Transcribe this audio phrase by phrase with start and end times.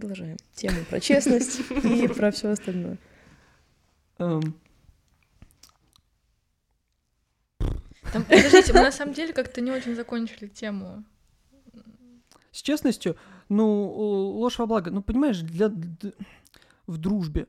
[0.00, 0.36] Продолжаем.
[0.52, 2.98] Тему про честность и про все остальное.
[4.18, 4.54] Эм,
[8.12, 11.02] Там, подождите, мы на самом деле как-то не очень закончили тему.
[12.52, 13.16] С честностью,
[13.48, 14.90] ну, ложь во благо.
[14.90, 16.12] Ну, понимаешь, для, д-
[16.86, 17.46] в дружбе.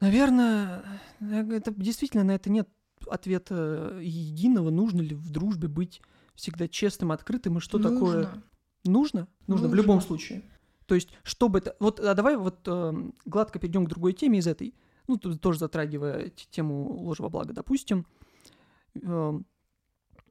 [0.00, 0.82] Наверное,
[1.20, 2.68] э, это действительно на это нет
[3.08, 4.70] ответа единого.
[4.70, 6.02] Нужно ли в дружбе быть
[6.34, 8.42] всегда честным, открытым и что такое Нужно.
[8.84, 9.28] нужно?
[9.46, 9.74] Нужно в Нужно.
[9.76, 10.42] любом случае.
[10.88, 11.76] То есть, чтобы это...
[11.80, 14.74] Вот а давай вот эм, гладко перейдем к другой теме из этой.
[15.06, 17.52] Ну, тоже затрагивая тему ложь во благо.
[17.52, 18.06] Допустим,
[18.94, 19.46] эм,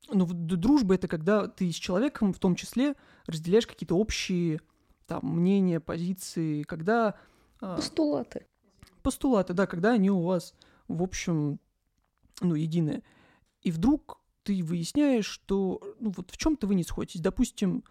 [0.10, 2.96] ну, дружба это когда ты с человеком в том числе
[3.28, 4.60] разделяешь какие-то общие
[5.06, 7.16] там мнения, позиции, когда
[7.62, 8.48] а, Постулаты.
[9.04, 10.54] постулаты, да, когда они у вас
[10.88, 11.60] в общем,
[12.42, 13.04] ну, единые.
[13.62, 17.22] И вдруг ты выясняешь, что ну, вот в чем-то вы не сходитесь.
[17.22, 17.84] Допустим,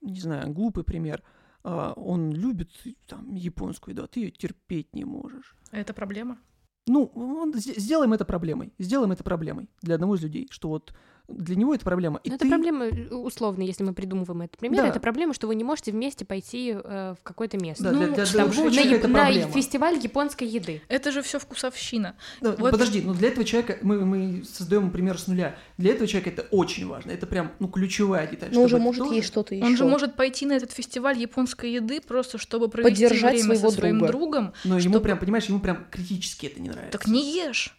[0.00, 1.22] не знаю, глупый пример.
[1.64, 2.70] А, Он любит
[3.06, 5.56] там японскую еду, а ты ее терпеть не можешь.
[5.70, 6.38] Это проблема?
[6.86, 8.72] Ну, сделаем это проблемой.
[8.78, 10.94] Сделаем это проблемой для одного из людей, что вот
[11.28, 12.20] для него это проблема.
[12.24, 12.46] И Ну, ты...
[12.46, 14.88] Это проблема, э, условно, если мы придумываем этот пример, Да.
[14.88, 17.84] это проблема, что вы не можете вместе пойти э, в какое-то место.
[17.84, 19.52] Да, Ну, для, для там другого на, это на проблема.
[19.52, 20.80] фестиваль японской еды.
[20.88, 22.16] Это же все вкусовщина.
[22.40, 25.56] Да, Вот- Подожди, но для этого человека мы, мы создаем пример с нуля.
[25.76, 27.10] Для этого человека это очень важно.
[27.10, 28.48] Это прям ну, ключевая деталь.
[28.52, 29.64] Но уже может тоже- есть что-то еще.
[29.66, 33.70] Он же может пойти на этот фестиваль японской еды просто чтобы провести Поддержать время своего
[33.70, 34.12] со своим друга.
[34.12, 34.52] другом.
[34.64, 36.98] Но ему чтобы- прям, понимаешь, ему прям критически это не нравится.
[36.98, 37.74] Так не ешь.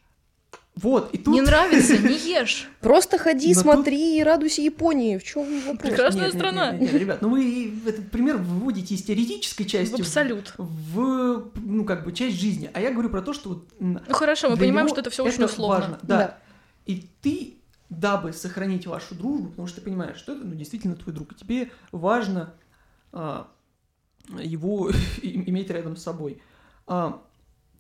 [0.82, 1.34] Вот, и тут...
[1.34, 2.70] Не нравится, не ешь.
[2.80, 5.18] Просто ходи, Но тут- смотри и радуйся Японии.
[5.18, 5.80] В чем вопрос?
[5.80, 6.72] Прекрасная Нет, страна.
[6.72, 10.54] Нет, нет, нет, ребят, ну вы этот пример выводите из теоретической В части абсолют.
[10.58, 12.70] в, ну, как бы, часть жизни.
[12.74, 13.68] А я говорю про то, что вот...
[13.80, 15.80] Ну хорошо, мы понимаем, что это все очень условно.
[15.80, 16.38] важно, да.
[16.86, 17.56] И ты,
[17.90, 21.36] дабы сохранить вашу дружбу, потому что ты понимаешь, что это ну, действительно твой друг, и
[21.36, 22.54] тебе важно
[23.12, 23.48] а,
[24.40, 24.92] его
[25.22, 26.42] иметь рядом с собой,
[26.88, 27.22] а,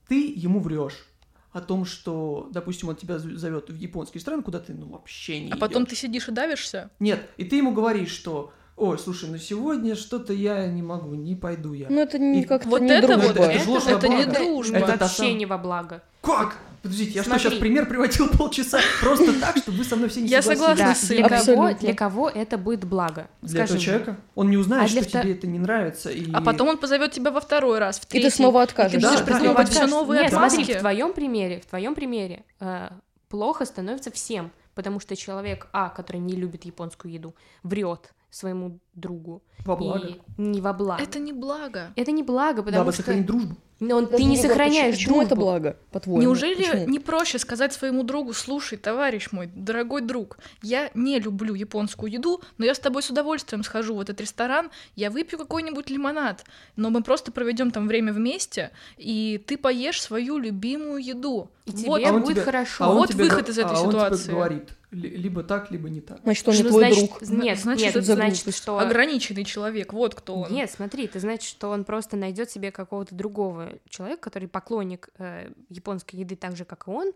[0.07, 1.05] ты ему врешь
[1.51, 5.51] о том, что, допустим, он тебя зовет в японский ресторан, куда ты ну вообще не
[5.51, 5.89] А потом идёшь.
[5.91, 6.89] ты сидишь и давишься.
[6.99, 11.35] Нет, и ты ему говоришь, что ой, слушай, ну сегодня что-то я не могу, не
[11.35, 11.87] пойду я.
[11.89, 13.27] Ну это не И как-то вот не это дружба.
[13.27, 14.77] вот, Это ж ложь во это не дружба.
[14.77, 16.03] Это та вообще сам- не во благо.
[16.21, 16.57] Как?
[16.81, 17.49] Подождите, я что, Смотри.
[17.49, 20.67] сейчас пример приводил полчаса просто так, чтобы вы со мной все не Я согласились?
[20.77, 23.27] согласна Да, с для, кого, для кого это будет благо?
[23.41, 24.17] Для этого человека?
[24.35, 26.09] Он не узнает, А что для вто- тебе это не нравится.
[26.09, 26.31] И...
[26.33, 28.29] А потом он позовет тебя во второй раз, в И третий.
[28.29, 28.99] ты снова И откажешься.
[28.99, 29.37] ты будешь Да, да.
[29.39, 32.89] придумывать все новые Нет, смотри, в твоем примере, в твоем примере э,
[33.27, 39.41] плохо становится всем, потому что человек, а, который не любит японскую еду, врет своему другу.
[39.65, 40.07] Во благо.
[40.07, 41.01] И не во благо.
[41.01, 41.93] Это, Это не благо.
[41.95, 43.55] не благо, потому Дабы что сохранить дружбу.
[43.81, 46.21] Но он- ты не Егор, сохраняешь почему, почему это благо, по-твоему?
[46.21, 46.87] Неужели Почему?
[46.89, 52.41] не проще сказать своему другу, слушай, товарищ мой, дорогой друг, я не люблю японскую еду,
[52.57, 56.43] но я с тобой с удовольствием схожу в этот ресторан, я выпью какой-нибудь лимонад,
[56.75, 61.49] но мы просто проведем там время вместе, и ты поешь свою любимую еду.
[61.65, 62.83] И вот, тебе А будет тебе- хорошо.
[62.83, 64.31] а он Вот тебе выход из этой а он тебе ситуации.
[64.31, 66.19] говорит, ли- либо так, либо не так.
[66.23, 67.21] Значит, он не Ну, твой значит, друг.
[67.29, 68.79] Нет, Значит, нет, это значит, что...
[68.89, 70.51] ограниченный человек, вот кто он.
[70.51, 75.51] Нет, смотри, ты значит, что он просто найдет себе какого-то другого человека, который поклонник э,
[75.69, 77.13] японской еды так же, как и он,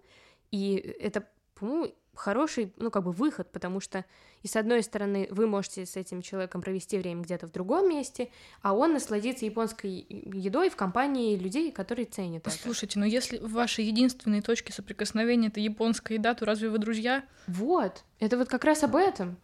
[0.51, 1.25] и это,
[1.55, 4.05] по-моему, хороший, ну, как бы выход, потому что,
[4.41, 8.29] и с одной стороны, вы можете с этим человеком провести время где-то в другом месте,
[8.61, 12.55] а он насладится японской едой в компании людей, которые ценят это.
[12.55, 17.23] Слушайте, ну если ваши единственные точки соприкосновения это японская еда, то разве вы друзья?
[17.47, 19.37] Вот, это вот как раз об этом.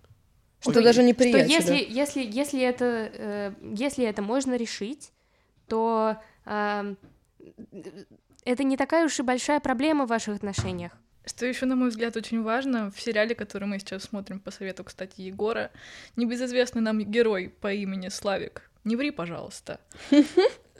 [0.66, 1.75] Это даже не Что если, да.
[1.75, 5.12] если, если, это, э, если это можно решить,
[5.68, 6.97] то эм,
[8.46, 10.92] это не такая уж и большая проблема в ваших отношениях.
[11.25, 14.84] Что еще, на мой взгляд, очень важно в сериале, который мы сейчас смотрим по совету,
[14.84, 15.72] кстати, Егора,
[16.16, 18.69] небезызвестный нам герой по имени Славик.
[18.84, 19.80] Не ври, пожалуйста.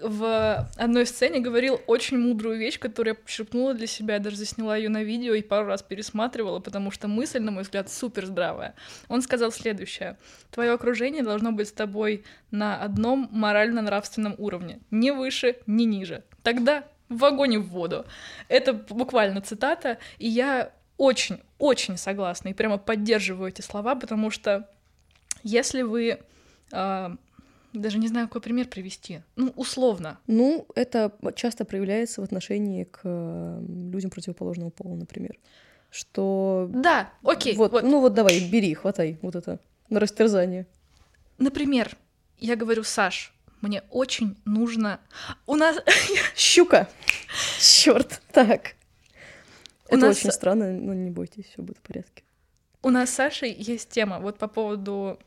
[0.02, 4.78] В одной сцене говорил очень мудрую вещь, которую я почерпнула для себя, я даже засняла
[4.78, 8.76] ее на видео и пару раз пересматривала, потому что мысль, на мой взгляд, супер здравая.
[9.08, 10.18] Он сказал следующее.
[10.52, 16.24] Твое окружение должно быть с тобой на одном морально-нравственном уровне, не выше, не ниже.
[16.44, 18.06] Тогда в вагоне в воду.
[18.48, 24.70] Это буквально цитата, и я очень-очень согласна и прямо поддерживаю эти слова, потому что
[25.44, 26.20] если вы...
[26.72, 27.16] а,
[27.74, 29.22] даже не знаю, какой пример привести.
[29.36, 30.20] Ну, условно.
[30.28, 35.38] Ну, это часто проявляется в отношении к людям противоположного пола, например.
[35.92, 36.70] Что...
[36.72, 37.56] Да, окей.
[37.56, 37.84] вот, вот.
[37.84, 40.68] Ну вот давай, бери, хватай вот это на растерзание.
[41.38, 41.98] Например,
[42.38, 45.00] я говорю, Саш, мне очень нужно...
[45.46, 45.78] У нас...
[46.36, 46.88] Щука!
[47.60, 48.76] Черт, так.
[49.90, 52.24] У Это нас- очень странно, но не бойтесь, все будет в порядке.
[52.82, 55.20] У нас с Сашей есть тема вот по поводу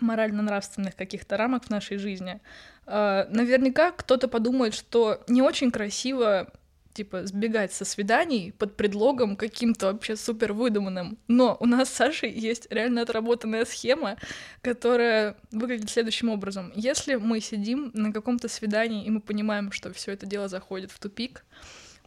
[0.00, 2.40] морально-нравственных каких-то рамок в нашей жизни.
[2.86, 6.50] А, наверняка кто-то подумает, что не очень красиво
[6.96, 11.18] типа, сбегать со свиданий под предлогом каким-то вообще супер выдуманным.
[11.28, 14.16] Но у нас с Сашей есть реально отработанная схема,
[14.62, 16.72] которая выглядит следующим образом.
[16.74, 20.98] Если мы сидим на каком-то свидании, и мы понимаем, что все это дело заходит в
[20.98, 21.44] тупик,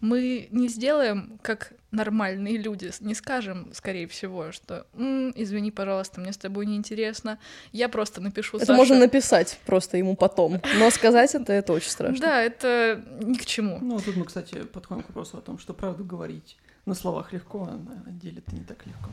[0.02, 6.32] мы не сделаем как нормальные люди, не скажем, скорее всего, что «М, извини, пожалуйста, мне
[6.34, 7.40] с тобой неинтересно,
[7.72, 8.78] я просто напишу Это Саше».
[8.78, 10.62] можно написать просто ему потом.
[10.78, 12.20] Но сказать это, это очень страшно.
[12.20, 13.80] Да, это ни к чему.
[13.82, 17.68] Ну, тут мы, кстати, подходим к вопросу о том, что правду говорить на словах легко,
[17.72, 19.10] а на деле это не так легко.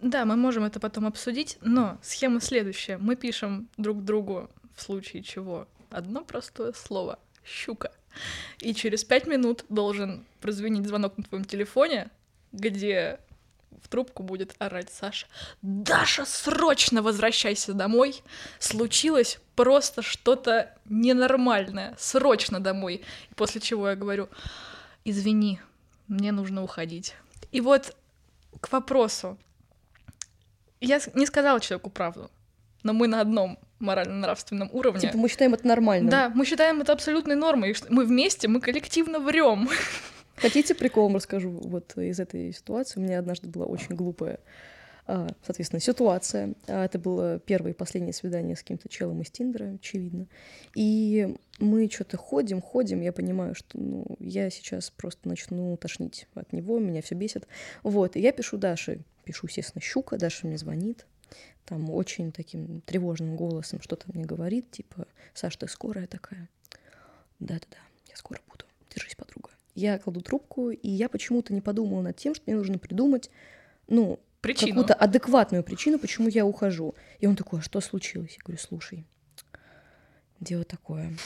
[0.00, 2.98] Да, мы можем это потом обсудить, но схема следующая.
[2.98, 7.90] Мы пишем друг другу в случае чего одно простое слово— «щука».
[8.60, 12.10] И через пять минут должен прозвенить звонок на твоем телефоне,
[12.52, 13.18] где
[13.82, 15.26] в трубку будет орать Саша.
[15.62, 18.22] «Даша, срочно возвращайся домой!
[18.58, 21.94] Случилось просто что-то ненормальное!
[21.98, 23.02] Срочно домой!»
[23.36, 24.28] После чего я говорю,
[25.04, 25.60] «Извини,
[26.08, 27.14] мне нужно уходить».
[27.52, 27.94] И вот
[28.60, 29.36] к вопросу.
[30.80, 32.30] Я не сказала человеку правду,
[32.82, 35.00] но мы на одном морально-нравственном уровне.
[35.00, 36.10] Типа мы считаем это нормальным.
[36.10, 37.74] Да, мы считаем это абсолютной нормой.
[37.88, 39.68] Мы вместе, мы коллективно врем.
[40.36, 43.00] Хотите прикол вам расскажу вот из этой ситуации?
[43.00, 44.40] У меня однажды была очень глупая,
[45.06, 46.54] а, соответственно, ситуация.
[46.66, 50.26] А, Это было первое и последнее свидание с каким-то челом из Тиндера, очевидно.
[50.74, 56.52] И мы что-то ходим, ходим, я понимаю, что ну, я сейчас просто начну тошнить от
[56.52, 57.46] него, меня все бесит.
[57.82, 61.06] Вот, и я пишу Даше, пишу, естественно, щука, Даша мне звонит,
[61.64, 66.48] там очень таким тревожным голосом что-то мне говорит, типа, Саш, ты скорая такая?
[67.40, 67.78] Да-да-да,
[68.08, 68.64] я скоро буду.
[68.94, 69.50] Держись, подруга.
[69.74, 73.30] Я кладу трубку, и я почему-то не подумала над тем, что мне нужно придумать,
[73.88, 74.70] ну, Причину.
[74.70, 76.94] какую-то адекватную причину, почему я ухожу.
[77.18, 78.36] И он такой, а что случилось?
[78.36, 79.04] Я говорю, слушай,
[80.38, 81.16] дело такое.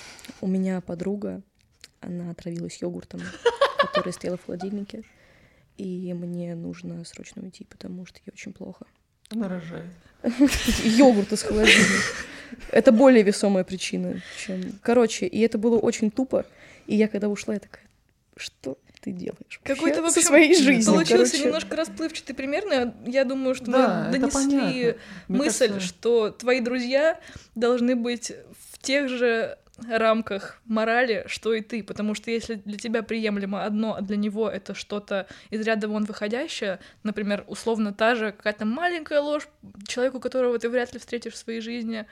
[0.40, 1.42] У меня подруга,
[2.00, 3.20] она отравилась йогуртом,
[3.80, 5.02] который стоял в холодильнике,
[5.76, 8.86] и мне нужно срочно уйти, потому что ей очень плохо.
[9.30, 9.90] Она рожает.
[10.84, 12.02] Йогурт из холодильника.
[12.70, 14.78] Это более весомая причина, чем...
[14.82, 16.44] Короче, и это было очень тупо.
[16.86, 17.84] И я когда ушла, я такая,
[18.36, 19.60] что ты делаешь?
[19.62, 20.94] Какой-то, в вообще со своей жизнью?
[20.94, 21.44] Получился короче.
[21.44, 22.94] немножко расплывчатый примерно.
[23.06, 24.96] Я думаю, что Да, мы донесли
[25.28, 27.20] мысль, кажется- что твои друзья
[27.54, 28.32] должны быть
[28.72, 33.94] в тех же рамках морали, что и ты, потому что если для тебя приемлемо одно,
[33.94, 39.20] а для него это что-то из ряда вон выходящее, например, условно та же какая-то маленькая
[39.20, 39.48] ложь
[39.86, 42.06] человеку, которого ты вряд ли встретишь в своей жизни,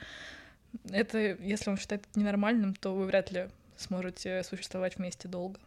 [0.91, 3.47] это, если он считает это ненормальным, то вы вряд ли
[3.77, 5.59] сможете существовать вместе долго.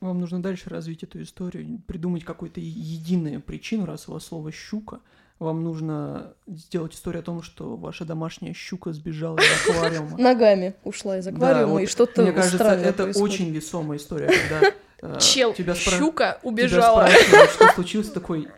[0.00, 5.00] Вам нужно дальше развить эту историю, придумать какую-то единую причину, раз у вас слово «щука».
[5.42, 10.16] Вам нужно сделать историю о том, что ваша домашняя щука сбежала из аквариума.
[10.16, 15.52] Ногами ушла из аквариума, и что-то Мне кажется, это очень весомая история, когда э, Чел,
[15.74, 17.08] щука убежала.
[17.08, 18.50] что случилось, такой,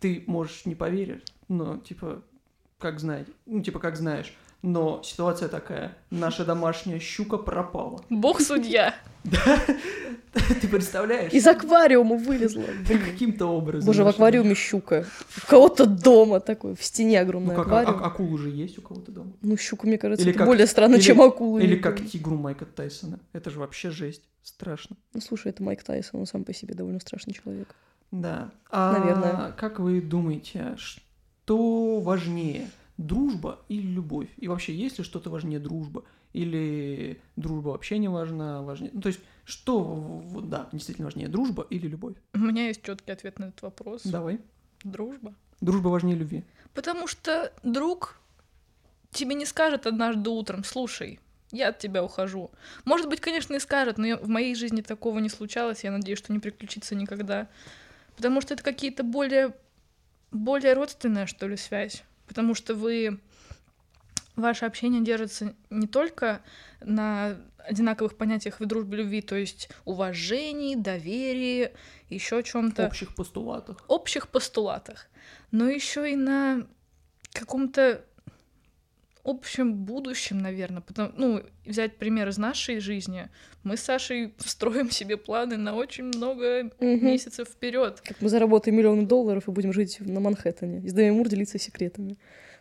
[0.00, 2.22] ты можешь не поверишь, но, типа,
[2.78, 8.02] как знаешь, ну, типа, как знаешь, но ситуация такая, наша домашняя щука пропала.
[8.10, 8.94] Бог судья.
[10.60, 11.32] Ты представляешь?
[11.32, 12.62] Из аквариума вылезла.
[12.86, 13.86] Каким-то образом.
[13.86, 15.04] Боже, в аквариуме щука.
[15.42, 18.02] У кого-то дома такой, в стене Ну огромный как, а- аквариум.
[18.02, 19.32] а- акул уже есть у кого-то дома?
[19.42, 21.58] Ну, щука, мне кажется, Или это как- более странно, или- чем акула.
[21.58, 23.18] Или как тигру Майка Тайсона.
[23.32, 24.22] Это же вообще жесть.
[24.42, 24.96] Страшно.
[25.14, 27.74] Ну, слушай, это Майк Тайсон, он сам по себе довольно страшный человек.
[28.12, 28.50] Да.
[28.70, 29.52] А Наверное.
[29.52, 32.68] как вы думаете, что важнее,
[33.00, 34.28] дружба или любовь?
[34.36, 36.04] И вообще, есть ли что-то важнее дружба?
[36.32, 38.62] Или дружба вообще не важна?
[38.62, 38.90] Важнее...
[38.94, 42.16] Ну, то есть, что, вот, да, действительно важнее, дружба или любовь?
[42.34, 44.02] У меня есть четкий ответ на этот вопрос.
[44.04, 44.40] Давай.
[44.84, 45.34] Дружба.
[45.60, 46.44] Дружба важнее любви.
[46.74, 48.20] Потому что друг
[49.10, 51.18] тебе не скажет однажды утром, слушай,
[51.50, 52.50] я от тебя ухожу.
[52.84, 56.32] Может быть, конечно, и скажет, но в моей жизни такого не случалось, я надеюсь, что
[56.32, 57.48] не приключится никогда.
[58.16, 59.54] Потому что это какие-то более,
[60.30, 62.04] более родственная, что ли, связь.
[62.30, 63.18] Потому что вы...
[64.36, 66.42] Ваше общение держится не только
[66.80, 71.72] на одинаковых понятиях в дружбе любви, то есть уважении, доверии,
[72.08, 73.84] еще чем-то общих постулатах.
[73.88, 75.08] общих постулатах,
[75.50, 76.68] но еще и на
[77.32, 78.04] каком-то
[79.24, 80.80] общем будущем, наверное.
[80.80, 83.28] Потому, ну, взять пример из нашей жизни.
[83.62, 87.06] Мы с Сашей строим себе планы на очень много Мгм.
[87.06, 88.00] месяцев вперед.
[88.04, 90.80] Как мы заработаем миллионы долларов и будем жить на Манхэттене.
[90.80, 92.16] И с Деми Мур делиться секретами.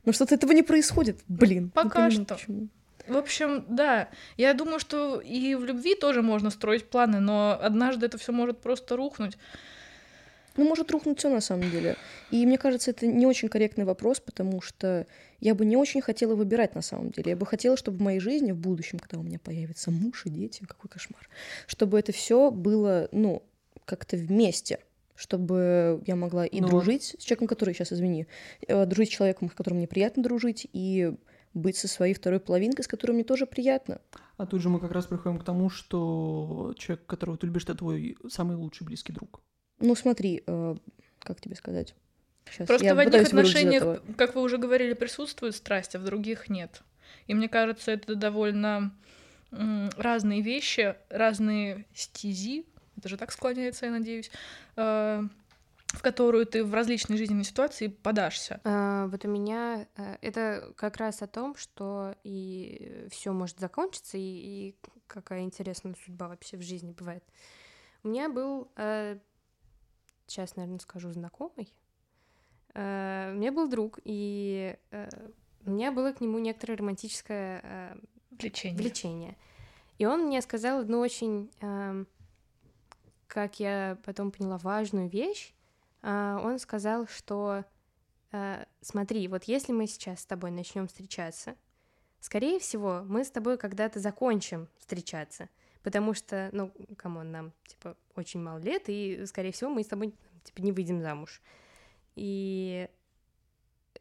[0.05, 1.19] Но что-то этого не происходит.
[1.27, 1.65] Блин.
[1.65, 2.23] не Пока что.
[2.35, 2.67] почему.
[3.07, 8.05] В общем, да, я думаю, что и в любви тоже можно строить планы, но однажды
[8.05, 9.37] это все может просто рухнуть.
[10.59, 11.95] Ну, может рухнуть все на самом деле.
[12.31, 15.07] И мне кажется, это не очень корректный вопрос, потому что
[15.39, 17.29] я бы не очень хотела выбирать на самом деле.
[17.29, 20.29] Я бы хотела, чтобы в моей жизни в будущем, когда у меня появится муж и
[20.29, 21.29] дети, какой кошмар,
[21.65, 23.41] чтобы это все было, ну,
[23.85, 24.79] как-то вместе
[25.15, 26.69] чтобы я могла и Ну.
[26.69, 28.25] дружить с человеком, который, сейчас извини,
[28.69, 31.13] э, дружить с человеком, с которым мне приятно дружить, и
[31.53, 33.99] быть со своей второй половинкой, с которой мне тоже приятно.
[34.37, 37.75] А тут же мы как раз приходим к тому, что человек, которого ты любишь, это
[37.75, 39.41] твой самый лучший близкий друг.
[39.79, 40.75] Ну, смотри, э,
[41.19, 41.95] как тебе сказать?
[42.45, 46.49] Сейчас, Просто я в одних отношениях, как вы уже говорили, присутствует страсть, а в других
[46.49, 46.81] нет.
[47.27, 48.91] И мне кажется, это довольно
[49.51, 52.65] разные вещи, разные стези,
[52.97, 54.29] это же так склоняется, я надеюсь,
[54.75, 55.23] э,
[55.87, 58.59] в которую ты в различной жизненной ситуации подашься.
[58.63, 64.17] А, вот у меня а, это как раз о том, что и все может закончиться,
[64.17, 64.75] и, и
[65.07, 67.23] какая интересная судьба вообще в жизни бывает.
[68.03, 68.69] У меня был,
[70.29, 71.73] сейчас, наверное, скажу, знакомый.
[72.73, 75.09] А, У меня был друг, и э,
[75.65, 77.99] у меня было к нему некоторое романтическое э,
[78.31, 78.77] Влечение.
[78.77, 79.37] влечение.
[79.97, 82.07] И он мне сказал одну очень, эм,
[83.27, 85.53] как я потом поняла, важную вещь.
[86.01, 87.65] Он сказал, что
[88.79, 91.55] смотри, вот если мы сейчас с тобой начнем встречаться,
[92.21, 95.49] скорее всего, мы с тобой когда-то закончим встречаться,
[95.83, 99.87] потому что, ну, come on, нам, типа, очень мало лет, и, скорее всего, мы с
[99.87, 101.41] тобой, типа, не выйдем замуж.
[102.15, 102.87] И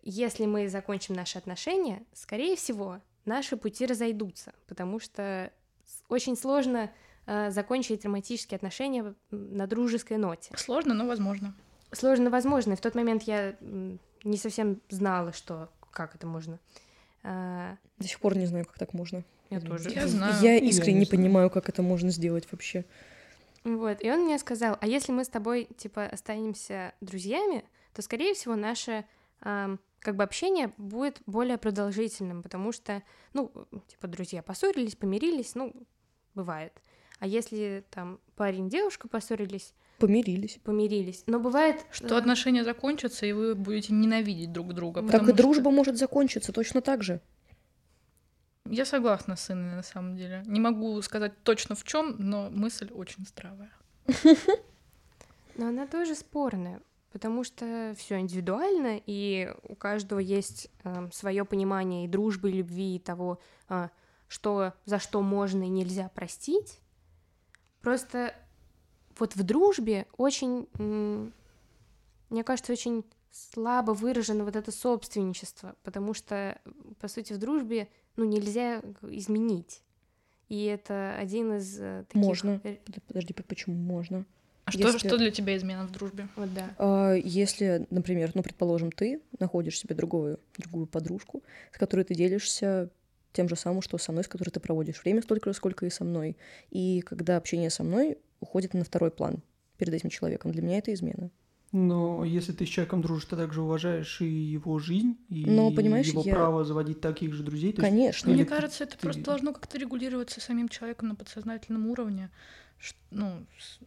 [0.02, 5.52] если мы закончим наши отношения, скорее всего, наши пути разойдутся, потому что
[6.08, 6.90] очень сложно
[7.26, 10.56] э, закончить романтические отношения на дружеской ноте.
[10.56, 11.54] Сложно, но возможно.
[11.92, 12.73] Сложно, возможно.
[12.73, 16.58] И в тот момент я не совсем знала, что как это можно.
[17.23, 19.25] А, До сих пор не знаю, как так можно.
[19.50, 19.90] Я тоже.
[19.90, 20.35] Я знаю.
[20.43, 22.85] Я искренне не понимаю, как это можно сделать вообще.
[23.64, 28.33] Вот, и он мне сказал, а если мы с тобой, типа, останемся друзьями, то, скорее
[28.35, 29.05] всего, наше,
[29.40, 33.02] ам, как бы, общение будет более продолжительным, потому что,
[33.35, 33.50] ну,
[33.88, 35.75] типа, друзья поссорились, помирились, ну,
[36.35, 36.73] бывает.
[37.19, 40.61] А если, там, парень и девушка поссорились, Помирились.
[40.62, 41.85] помирились, но бывает...
[41.90, 45.02] Что э, отношения закончатся, и вы будете ненавидеть друг друга.
[45.02, 47.21] Так и что- дружба может закончиться точно так же.
[48.71, 50.43] Я согласна с Инной, на самом деле.
[50.47, 53.73] Не могу сказать точно в чем, но мысль очень здравая.
[55.57, 56.81] Но она тоже спорная,
[57.13, 60.71] потому что все индивидуально, и у каждого есть
[61.13, 63.91] свое понимание и дружбы, и любви, и того, а,
[64.29, 66.79] что за что можно и нельзя простить.
[67.81, 68.35] Просто
[69.19, 70.69] вот в дружбе очень,
[72.31, 76.58] мне кажется, очень слабо выражено вот это собственничество, потому что,
[77.00, 79.82] по сути, в дружбе, ну, нельзя изменить.
[80.49, 82.23] И это один из э, таких...
[82.26, 82.58] Можно.
[82.61, 84.25] Под- Подожди, по- почему можно?
[84.64, 86.28] А что, Если- что для тебя измена в дружбе?
[86.37, 86.70] Вот да.
[86.78, 91.42] А, Если, например, ну, предположим, ты находишь себе другую, другую подружку,
[91.73, 92.90] с которой ты делишься
[93.32, 95.90] тем же самым, что со мной, с которой ты проводишь время столько же, сколько и
[95.90, 96.37] со мной.
[96.70, 99.42] И когда общение со мной уходит на второй план
[99.76, 101.30] перед этим человеком, для меня это измена.
[101.71, 106.07] Но если ты с человеком дружишь, ты также уважаешь и его жизнь, и Но, понимаешь,
[106.07, 107.73] его я- право заводить таких же друзей.
[107.75, 108.29] То есть Конечно.
[108.31, 112.31] Или Мне ты- кажется, это ты- просто должно как-то регулироваться самим человеком на подсознательном уровне.
[113.11, 113.81] Ну, с-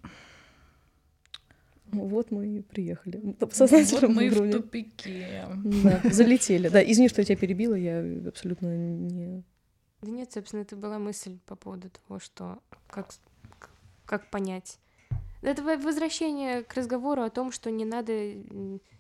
[1.92, 3.18] Вот мы и приехали.
[3.18, 4.54] В вот сознательном мы в уровне.
[4.54, 5.46] тупике.
[5.84, 6.70] Да, залетели.
[6.70, 9.44] Да, извини, что я тебя перебила, я абсолютно не...
[10.02, 13.10] Да нет, собственно, это была мысль по поводу того, что как,
[14.06, 14.80] как понять.
[15.41, 18.36] Это во- возвращение к разговору о том, что не надо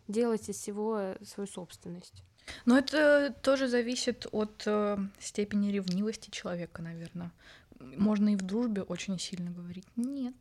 [0.07, 2.23] делать из всего свою собственность.
[2.65, 7.31] Но это тоже зависит от э, степени ревнивости человека, наверное.
[7.79, 9.85] Можно и в дружбе очень сильно говорить.
[9.95, 10.33] Нет.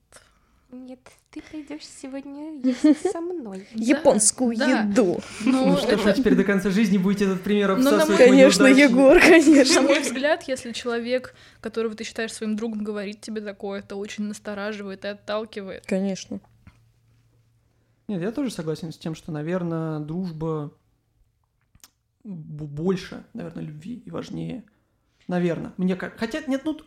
[0.72, 1.00] Нет,
[1.30, 3.66] ты пойдешь сегодня есть со мной.
[3.74, 4.82] Японскую да.
[4.82, 5.20] еду.
[5.44, 7.90] Ну, Ну что ж, вы это, теперь до конца жизни будете этот пример Ну, на
[7.90, 8.66] обсасывать мои Конечно.
[8.66, 9.82] Егор, на конечно.
[9.82, 15.04] мой взгляд, если человек, которого ты считаешь своим другом, говорит тебе такое, это очень настораживает
[15.04, 15.86] и отталкивает.
[15.86, 16.40] Конечно.
[18.06, 20.72] Нет, я тоже согласен с тем, что, наверное, дружба
[22.22, 24.64] больше, наверное, любви и важнее.
[25.26, 25.72] Наверное.
[25.76, 26.18] Мне как...
[26.18, 26.78] Хотя, нет, ну...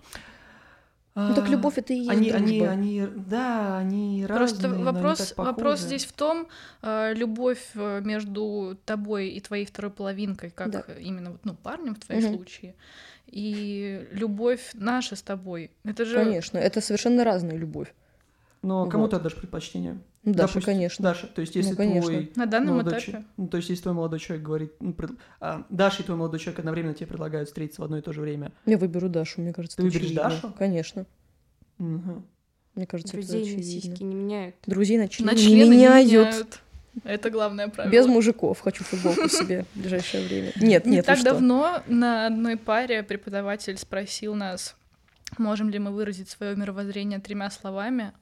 [1.16, 2.72] Ну так а, любовь это и есть Они, они, дружба.
[2.72, 6.48] они, да, они Просто разные, но они вопрос, вопрос здесь в том,
[6.82, 10.84] э, любовь э, между тобой и твоей второй половинкой, как Да.
[11.00, 12.34] именно вот, ну, парнем в твоем Мгм.
[12.36, 12.74] случае,
[13.28, 15.70] и любовь наша с тобой.
[15.84, 17.94] Это же Конечно, это совершенно разная любовь.
[18.64, 19.12] Но кому Вот.
[19.12, 20.00] ты отдашь предпочтение?
[20.26, 21.04] Ну, Даша, Допустим, конечно.
[21.04, 22.10] Даша, то есть если Ну, конечно.
[22.10, 23.12] твой на данном молодой этапе.
[23.12, 25.12] чел- ну, то есть если твой молодой человек говорит, ну, пред-
[25.42, 28.22] а, Даша и твой молодой человек одновременно тебе предлагают встретиться в одно и то же
[28.22, 30.30] время, Я выберу Дашу, мне кажется, Ты это выберешь очевидно.
[30.30, 30.54] Дашу?
[30.58, 31.06] Конечно.
[31.78, 32.26] Мгм.
[32.76, 33.82] Мне кажется, это Друзей на очевидно.
[33.82, 34.56] сиськи не меняют.
[34.66, 36.08] Друзей на члены На не члены не меняют.
[36.10, 36.60] меняют.
[37.04, 37.92] Это главное правило.
[37.92, 40.52] Без мужиков хочу футболку себе в ближайшее время.
[40.62, 44.76] Нет, Не нет, вы так давно на одной паре преподаватель спросил нас,
[45.38, 48.14] можем ли мы выразить свое мировоззрение тремя словами.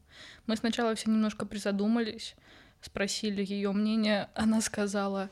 [0.47, 2.35] Мы сначала все немножко призадумались,
[2.81, 4.29] спросили ее мнение.
[4.33, 5.29] Она сказала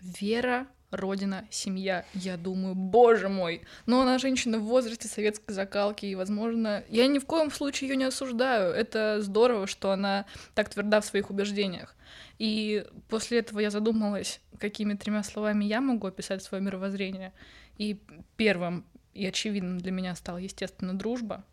[0.00, 2.04] «Вера, Родина, семья».
[2.14, 7.18] Я думаю, боже мой, но она женщина в возрасте советской закалки, и, возможно, я ни
[7.18, 8.72] в коем случае ее не осуждаю.
[8.72, 11.94] Это здорово, что она так тверда в своих убеждениях.
[12.38, 17.32] И после этого я задумалась, какими тремя словами я могу описать свое мировоззрение.
[17.78, 18.00] И
[18.36, 18.84] первым
[19.14, 21.44] и очевидным для меня стала, естественно, дружба.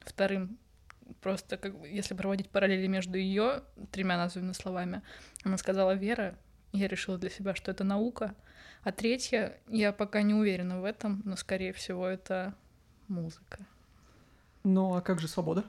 [0.00, 0.58] Вторым
[1.20, 5.02] просто, как, бы, если проводить параллели между ее тремя названными словами,
[5.44, 6.36] она сказала вера,
[6.72, 8.34] я решила для себя, что это наука.
[8.82, 12.54] А третье, я пока не уверена в этом, но, скорее всего, это
[13.08, 13.58] музыка.
[14.62, 15.64] Ну, а как же свобода?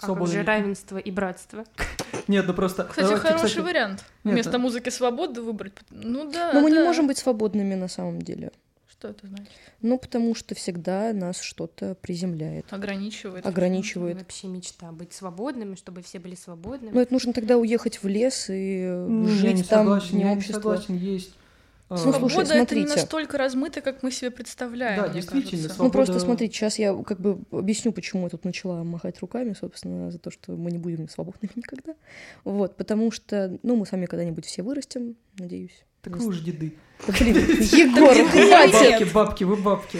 [0.00, 1.64] А как же равенство и братство?
[2.28, 2.84] Нет, ну просто...
[2.84, 4.04] Кстати, давайте, хороший кстати, вариант.
[4.24, 4.58] Нет, Вместо да.
[4.58, 5.74] музыки свободы выбрать.
[5.90, 6.52] Ну да.
[6.52, 8.52] Но мы не можем быть свободными на самом деле.
[9.02, 9.50] Что это значит?
[9.80, 13.44] Ну, потому что всегда нас что-то приземляет, Ограничивает.
[13.44, 14.16] ограничивает.
[14.18, 16.94] Вообще мечта быть свободными, чтобы все были свободными.
[16.94, 20.20] Но это нужно тогда уехать в лес и Ну, я жить не там согласен, вне
[20.20, 20.54] я не общества.
[20.60, 21.34] согласен, есть...
[21.88, 22.94] а, Ну, слушай, Свобода это не смотрите.
[23.00, 25.00] настолько размыто, как мы себе представляем.
[25.02, 25.82] Да, мне действительно, кажется.
[25.82, 29.56] Ну, просто Свобода- смотрите, сейчас я как бы объясню, почему я тут начала махать руками,
[29.58, 31.94] собственно, за то, что мы не будем свободными никогда.
[32.44, 35.82] Вот, потому что, ну, мы сами когда-нибудь все вырастем, надеюсь.
[36.02, 36.76] Так вы уже деды.
[37.08, 39.12] Блин, Егор, хватит!
[39.12, 39.98] Бабки, бабки, вы бабки.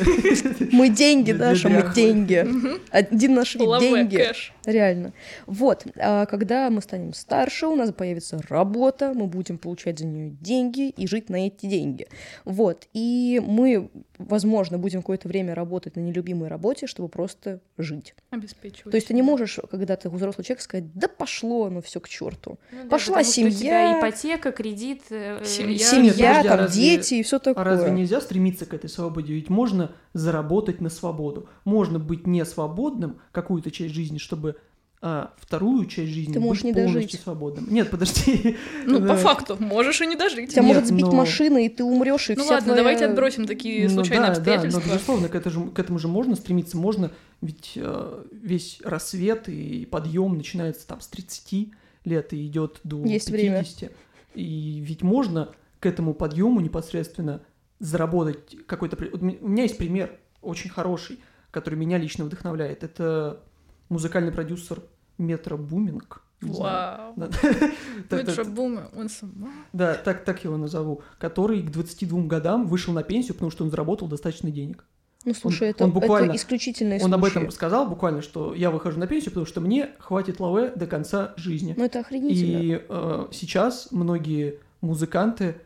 [0.72, 2.46] Мы деньги, Даша, мы деньги.
[2.90, 4.16] Один наш деньги.
[4.64, 5.12] Реально.
[5.46, 10.30] Вот, а когда мы станем старше, у нас появится работа, мы будем получать за нее
[10.40, 12.06] деньги и жить на эти деньги.
[12.44, 18.14] Вот, и мы, возможно, будем какое-то время работать на нелюбимой работе, чтобы просто жить.
[18.30, 18.92] Обеспечивать.
[18.92, 22.08] То есть ты не можешь, когда ты взрослый человек, сказать, да пошло оно все к
[22.08, 22.58] черту.
[22.70, 23.98] Ну пошла семья.
[23.98, 25.78] ипотека, кредит, э, Семья.
[25.78, 27.64] Семья, а там разве- дети и все А такое.
[27.64, 29.34] разве нельзя стремиться к этой свободе?
[29.34, 31.48] Ведь можно заработать на свободу.
[31.64, 34.56] Можно быть не свободным какую-то часть жизни, чтобы
[35.04, 37.20] а, вторую часть жизни Ты можешь быть не полностью дожить.
[37.20, 37.66] свободным.
[37.74, 38.56] Нет, подожди.
[38.86, 39.08] Ну, Да.
[39.08, 40.50] по факту, можешь и не дожить.
[40.52, 43.46] Тебя Нет, может сбить но- машина, и ты умрешь, и Ну ладно, твоя- давайте отбросим
[43.48, 44.80] такие Ну случайные да, Да, обстоятельства.
[44.80, 46.76] но, безусловно, к, это же- к этому же можно стремиться.
[46.76, 51.72] Можно, ведь э, весь рассвет и подъем начинается там с 30
[52.04, 53.58] лет и идет до Есть время.
[53.64, 53.90] 50.
[54.36, 55.48] И ведь можно
[55.82, 57.42] к этому подъему непосредственно
[57.80, 58.96] заработать какой-то...
[59.12, 61.18] У меня- есть пример очень хороший,
[61.50, 62.84] который меня лично вдохновляет.
[62.84, 63.40] Это
[63.88, 64.80] музыкальный продюсер
[65.18, 66.22] Метро Буминг.
[66.40, 67.14] Вау.
[68.10, 69.50] Метро Бумер, он сама.
[69.72, 71.02] Да, так, так его назову.
[71.18, 74.84] Который к 22 годам вышел на пенсию, потому что он заработал достаточно денег.
[75.24, 78.70] Ну, слушай, Он- это, он буквально- это исключительные Он об этом сказал буквально, что я
[78.70, 81.74] выхожу на пенсию, потому что мне хватит лаве до конца жизни.
[81.76, 82.58] Ну, это охренительно.
[82.60, 85.56] И э, сейчас многие музыканты,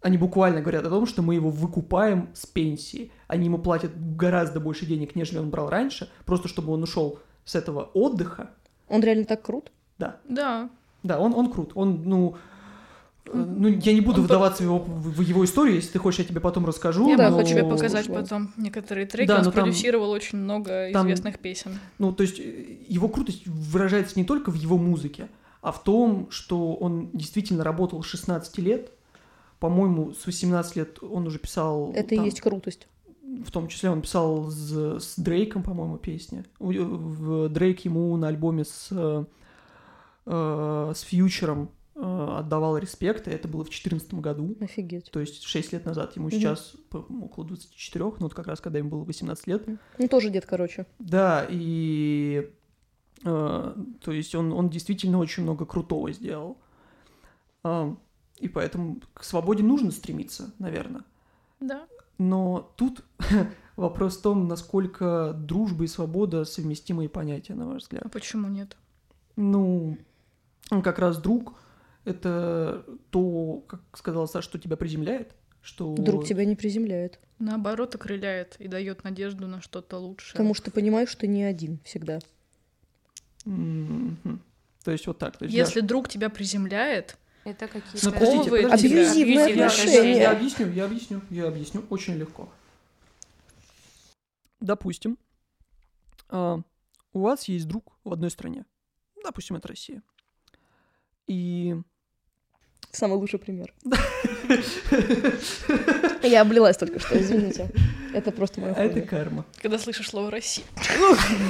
[0.00, 3.10] они буквально говорят о том, что мы его выкупаем с пенсии.
[3.26, 7.54] Они ему платят гораздо больше денег, нежели он брал раньше, просто чтобы он ушел с
[7.54, 8.50] этого отдыха.
[8.88, 9.72] Он реально так крут?
[9.98, 10.70] Да, Да.
[11.02, 11.72] да, он, он крут.
[11.74, 12.36] Он, ну,
[13.26, 15.98] э, ну, я не буду Он по- вдаваться в его, в его историю, если ты
[15.98, 17.08] хочешь, я тебе потом расскажу.
[17.08, 18.22] Я но- тебе показать Слушай.
[18.22, 19.26] потом некоторые треки.
[19.26, 21.72] Да, он но там- спродюсировал очень много там- известных песен.
[21.98, 22.42] Ну, то есть э,
[22.88, 25.28] его крутость выражается не только в его музыке,
[25.60, 28.92] а в том, что он действительно работал с 16 лет.
[29.60, 31.92] По-моему, с 18 лет он уже писал...
[31.94, 32.86] Это и там, есть крутость.
[33.44, 36.44] В том числе он писал с, с Дрейком, по-моему, песни.
[36.60, 39.24] Э, в- Дрейк ему на альбоме с, э,
[40.26, 44.54] э, с Фьючером э, отдавал респект, и это было в 2014 году.
[44.60, 45.10] Офигеть.
[45.10, 46.14] То есть 6 лет назад.
[46.16, 46.36] Ему Мгм.
[46.36, 49.66] сейчас около 24, ну вот как раз когда ему было 18 лет.
[49.98, 50.86] Ну, тоже дед, короче.
[51.00, 52.48] Да, и
[53.24, 56.58] э, то есть он, он действительно очень много крутого сделал.
[57.64, 57.96] А,
[58.38, 61.04] и поэтому к свободе нужно стремиться, наверное.
[61.60, 61.86] Да.
[62.18, 63.04] Но тут
[63.76, 68.02] вопрос в том, насколько дружба и свобода совместимые понятия, на ваш взгляд.
[68.04, 68.76] А почему нет?
[69.36, 69.96] Ну,
[70.70, 71.54] он как раз друг—
[72.04, 75.94] это то, как сказал Саша, что тебя приземляет, что...
[75.94, 77.20] Друг тебя не приземляет.
[77.38, 80.32] Наоборот, окрыляет и дает надежду на что-то лучшее.
[80.32, 82.18] Потому что ты понимаешь, что не один всегда.
[83.44, 84.40] Мгм.
[84.82, 85.36] То есть вот так.
[85.36, 85.54] То есть.
[85.56, 87.16] Если друг тебя приземляет,
[87.48, 88.10] Это какие-то...
[88.10, 88.94] подождите, подождите.
[88.94, 90.18] Абьюзивные Абьюзивные Я- отношения.
[90.18, 92.48] Я, объясню, я объясню, я объясню очень легко.
[94.60, 95.16] Допустим,
[96.28, 96.60] а,
[97.14, 98.66] у вас есть друг в одной стране.
[99.24, 100.02] Допустим, это Россия.
[101.26, 101.76] И
[102.90, 103.72] Самый лучший пример.
[106.22, 107.70] Я облилась только что, извините.
[108.14, 109.44] Это просто мое А это карма.
[109.60, 110.64] Когда слышишь слово «Россия».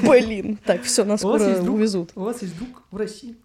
[0.02, 0.58] Блин.
[0.64, 2.12] Так, все, нас скоро увезут.
[2.16, 3.36] У вас есть друг в России.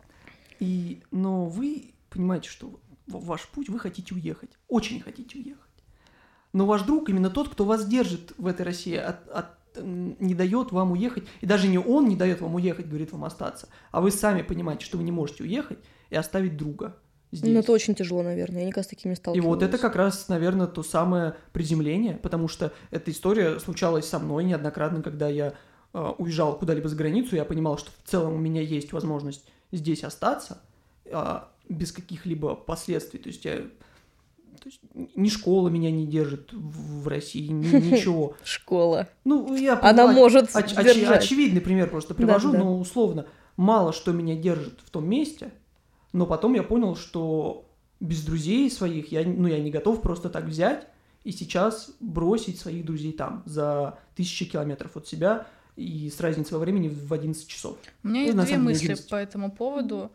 [0.60, 4.52] И, но вы понимаете, что ваш путь вы хотите уехать.
[4.68, 5.60] Очень хотите уехать.
[6.54, 10.72] Но ваш друг именно тот, кто вас держит в этой России, от, от- не дает
[10.72, 11.24] вам уехать.
[11.42, 13.68] И даже не он не дает вам уехать, говорит вам остаться.
[13.92, 15.80] А вы сами понимаете, что вы не можете уехать
[16.12, 16.96] и оставить друга
[17.32, 17.52] здесь.
[17.52, 18.62] Ну, это очень тяжело, наверное.
[18.62, 19.48] Я никогда с такими не И сталкивалась.
[19.56, 24.44] вот это как раз, наверное, то самое приземление, потому что эта история случалась со мной
[24.44, 25.56] неоднократно, когда я
[25.94, 30.04] э, уезжал куда-либо за границу, я понимал, что в целом у меня есть возможность здесь
[30.04, 30.62] остаться
[31.06, 33.20] э, без каких-либо последствий.
[33.20, 33.58] То есть я
[34.62, 34.80] то есть
[35.16, 38.36] ни школа меня не держит в России, ни- ничего.
[38.44, 39.10] Школа.
[39.26, 43.26] Ну, я Она понимаю, может оч- очевидный пример просто привожу, но условно
[43.58, 45.52] мало что меня держит в том месте,
[46.14, 47.66] но потом я понял, что
[48.00, 50.88] без друзей своих я, ну, я не готов просто так взять
[51.24, 56.60] и сейчас бросить своих друзей там за тысячи километров от себя и с разницей во
[56.60, 57.78] времени в 11 часов.
[58.04, 59.10] У меня Ну, есть на две самом деле, мысли 11.
[59.10, 60.12] по этому поводу.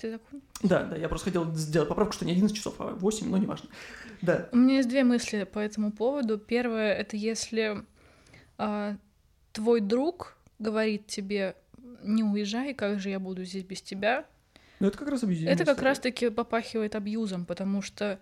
[0.00, 0.40] Ты такой?
[0.62, 3.68] Да, да, я просто хотел сделать поправку, что не 11 часов, а 8, но неважно.
[4.22, 6.38] Да, У меня есть две мысли по этому поводу.
[6.38, 7.82] Первое это если
[8.58, 8.96] а,
[9.52, 11.56] твой друг говорит тебе
[12.02, 14.26] не уезжай, как же я буду здесь без тебя.
[14.80, 15.88] но это как раз абьюзивная Это как история.
[15.90, 18.18] раз-таки попахивает абьюзом, потому что,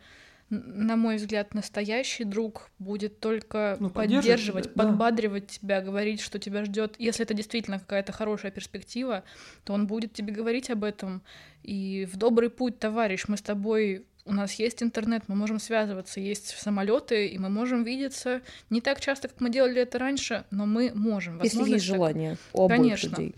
[0.51, 4.85] на мой взгляд, настоящий друг будет только Ну, поддерживать да.
[4.85, 6.95] подбадривать тебя, говорить, что тебя ждет.
[6.99, 9.25] Если это действительно какая-то хорошая перспектива,
[9.65, 11.23] то он будет тебе говорить об этом.
[11.63, 14.05] И в добрый путь, товарищ, мы с тобой.
[14.27, 19.01] У нас есть интернет, мы можем связываться, есть самолеты, и мы можем видеться не так
[19.01, 21.43] часто, как мы делали это раньше, но мы можем.
[21.43, 23.09] Если Возможно, есть желание у обоих Конечно.
[23.11, 23.35] людей.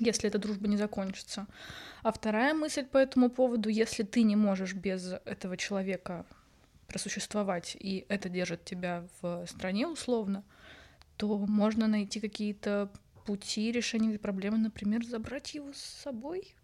[0.00, 1.46] если эта дружба не закончится.
[2.02, 6.26] А вторая мысль по этому поводу, если ты не можешь без этого человека
[6.86, 10.44] просуществовать, и это держит тебя в стране условно,
[11.16, 12.90] то можно найти какие-то
[13.24, 16.54] пути решения этой проблемы, например, забрать его с собой.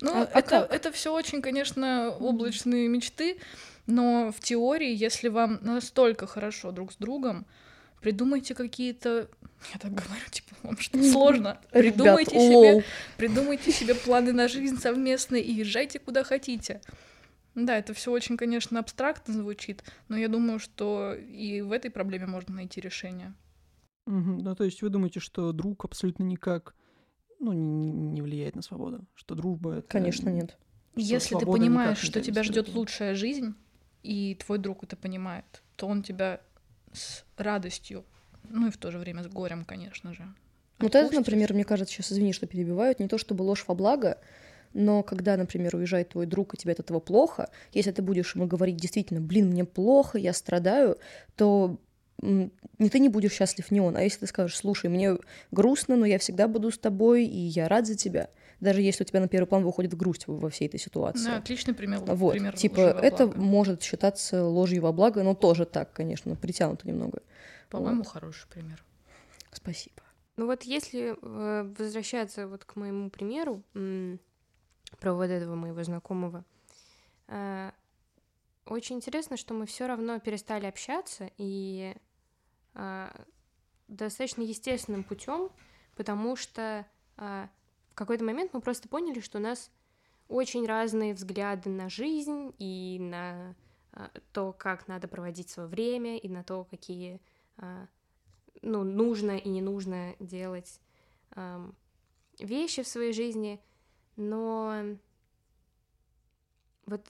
[0.00, 0.72] Ну, А- а это, как?
[0.72, 3.38] это все очень, конечно, облачные мечты,
[3.86, 7.46] но в теории, если вам настолько хорошо друг с другом,
[8.00, 9.28] придумайте какие-то...
[9.72, 11.60] Я так говорю, типа, вам что сложно?
[11.72, 12.84] Ребят, Придумайте себе.
[13.16, 16.80] Придумайте себе планы на жизнь совместные и езжайте куда хотите.
[17.56, 22.26] Да, это все очень, конечно, абстрактно звучит, но я думаю, что и в этой проблеме
[22.26, 23.34] можно найти решение.
[24.04, 24.38] Мгм.
[24.38, 26.74] Ну, то есть вы думаете, что друг абсолютно никак
[27.40, 29.04] ну, не, не влияет на свободу?
[29.14, 29.88] Что дружба это...
[29.88, 30.56] Конечно, нет.
[30.94, 33.54] Если ты понимаешь, что тебя ждет лучшая жизнь,
[34.02, 36.40] и твой друг это понимает, то он тебя
[36.92, 38.04] с радостью,
[38.48, 40.22] ну и в то же время с горем, конечно же.
[40.78, 41.26] Вот это, отпустит.
[41.26, 44.20] например, мне кажется, сейчас, извини, что перебивают, не то чтобы ложь во благо,
[44.76, 48.46] но когда, например, уезжает твой друг, и тебе от этого плохо, если ты будешь ему
[48.46, 50.98] говорить действительно, блин, мне плохо, я страдаю,
[51.34, 51.78] то
[52.22, 53.96] ни ты не будешь счастлив, ни он.
[53.96, 55.16] А если ты скажешь, слушай, мне
[55.50, 58.28] грустно, но я всегда буду с тобой, и я рад за тебя,
[58.60, 61.24] даже если у тебя на первый план выходит грусть во всей этой ситуации.
[61.24, 62.00] Да, отличный пример.
[62.00, 63.40] Вот, пример типа, это блага.
[63.40, 67.22] может считаться ложью во благо, но тоже так, конечно, притянуто немного.
[67.70, 68.08] По-моему, вот.
[68.08, 68.82] хороший пример.
[69.52, 70.02] Спасибо.
[70.36, 73.62] Ну вот если э, возвращаться вот к моему примеру
[75.00, 76.44] про вот этого моего знакомого,
[77.28, 77.70] э,
[78.66, 81.94] очень интересно, что мы все равно перестали общаться и
[82.74, 83.24] э,
[83.88, 85.50] достаточно естественным путем,
[85.94, 87.46] потому что э,
[87.90, 89.70] в какой-то момент мы просто поняли, что у нас
[90.28, 93.54] очень разные взгляды на жизнь и на
[94.32, 97.18] то, как надо проводить свое время, и на то, какие
[98.60, 100.80] ну, нужно и не нужно делать
[102.38, 103.60] вещи в своей жизни,
[104.16, 104.96] но
[106.86, 107.04] вот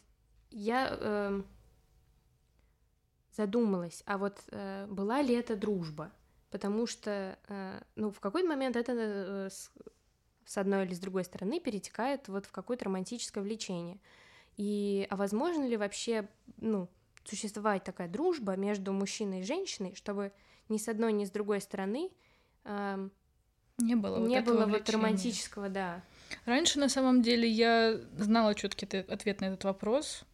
[0.51, 1.47] я эм,
[3.33, 6.11] задумалась, а вот э, была ли это дружба?
[6.51, 9.71] Потому что, э, ну, в какой-то момент это э, с,
[10.45, 13.99] с одной или с другой стороны перетекает вот в какое-то романтическое влечение.
[14.57, 16.89] И, а возможно ли вообще, ну,
[17.25, 20.33] существовать такая дружба между мужчиной и женщиной, чтобы
[20.69, 22.11] ни с одной, ни с другой стороны
[22.65, 23.11] эм,
[23.79, 26.03] Не было вот не было вот романтического, да.
[26.45, 30.25] Раньше, на самом деле, я знала четкий ответ- на этот вопрос,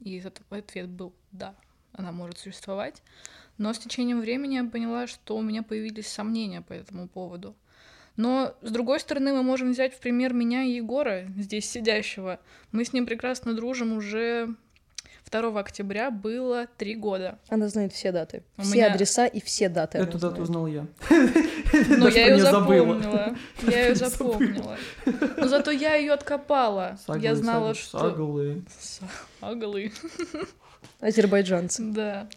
[0.00, 1.54] и этот ответ был «да,
[1.92, 3.02] она может существовать».
[3.56, 7.54] Но с течением времени я поняла, что у меня появились сомнения по этому поводу.
[8.16, 12.40] Но, с другой стороны, мы можем взять в пример меня и Егора, здесь сидящего.
[12.72, 14.54] Мы с ним прекрасно дружим уже
[15.30, 17.38] 2 октября было три года.
[17.48, 18.42] Она знает все даты.
[18.56, 19.98] У все меня- адреса и все даты.
[19.98, 20.86] Эту дату узнал я.
[21.10, 23.36] Но Даже я ее запомнила.
[23.62, 24.76] Я ее запомнила.
[25.36, 26.90] Но зато я ее откопала.
[26.90, 27.98] Я Саглы, знала, саглы, что...
[27.98, 28.64] саглы.
[29.40, 29.92] Саглы.
[31.00, 31.82] Азербайджанцы.
[31.82, 32.28] Да.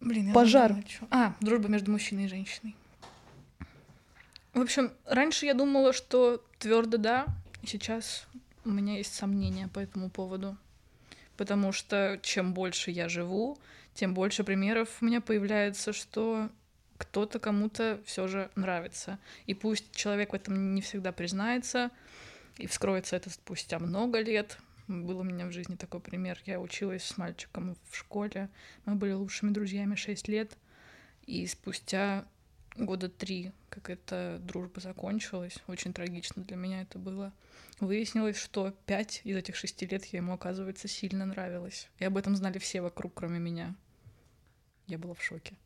[0.00, 0.76] Блин, я Пожар.
[1.10, 2.76] А, дружба между мужчиной и женщиной.
[4.54, 7.26] В общем, раньше я думала, что твердо да,
[7.62, 8.26] и сейчас
[8.64, 10.56] у меня есть сомнения по этому поводу.
[11.36, 13.58] Потому что чем больше я живу,
[13.94, 16.50] тем больше примеров у меня появляется, что
[16.98, 19.18] кто-то кому-то все же нравится.
[19.46, 21.90] И пусть человек в этом не всегда признается,
[22.58, 24.58] и вскроется это спустя много лет.
[24.88, 26.38] Был у меня в жизни такой пример.
[26.46, 28.48] Я училась с мальчиком в школе.
[28.84, 30.56] Мы были лучшими друзьями 6 лет.
[31.26, 32.24] И спустя
[32.78, 37.32] года три, как эта дружба закончилась, очень трагично для меня это было,
[37.80, 41.88] выяснилось, что пять из этих шести лет я ему, оказывается, сильно нравилась.
[41.98, 43.74] И об этом знали все вокруг, кроме меня.
[44.86, 45.56] Я была в шоке.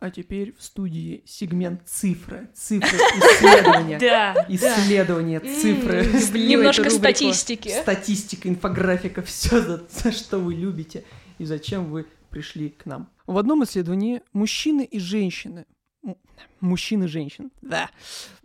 [0.00, 2.48] А теперь в студии сегмент цифры.
[2.54, 3.98] Цифры исследования.
[4.00, 6.06] Да, Исследования, цифры.
[6.38, 7.68] Немножко статистики.
[7.68, 11.04] Статистика, инфографика, все за, за что вы любите
[11.38, 13.10] и зачем вы пришли к нам.
[13.26, 15.66] В одном исследовании мужчины и женщины,
[16.02, 16.16] м,
[16.60, 17.90] мужчины и женщин, да,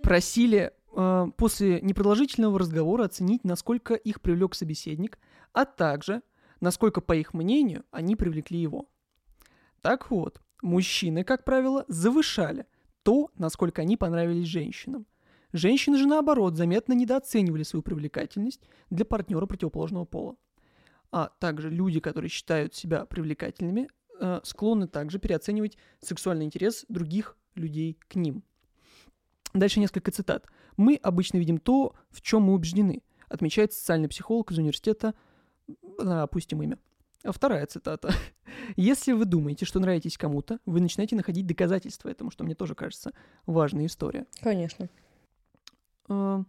[0.01, 5.19] просили э, после непродолжительного разговора оценить, насколько их привлек собеседник,
[5.53, 6.21] а также
[6.61, 8.89] насколько, по их мнению, они привлекли его.
[9.81, 12.65] Так вот, мужчины, как правило, завышали
[13.03, 15.05] то, насколько они понравились женщинам.
[15.53, 20.35] Женщины же, наоборот, заметно недооценивали свою привлекательность для партнера противоположного пола.
[21.11, 23.87] А также люди, которые считают себя привлекательными,
[24.19, 28.43] э, склонны также переоценивать сексуальный интерес других людей к ним.
[29.53, 30.47] Дальше несколько цитат.
[30.77, 35.13] «Мы обычно видим то, в чем мы убеждены», отмечает социальный психолог из университета,
[35.67, 36.77] э, опустим имя.
[37.23, 38.13] А Вторая цитата.
[38.75, 43.11] Если вы думаете, что нравитесь кому-то, вы начинаете находить доказательства этому, что мне тоже кажется
[43.45, 44.25] важная история.
[44.41, 44.89] Конечно.
[46.09, 46.43] Э,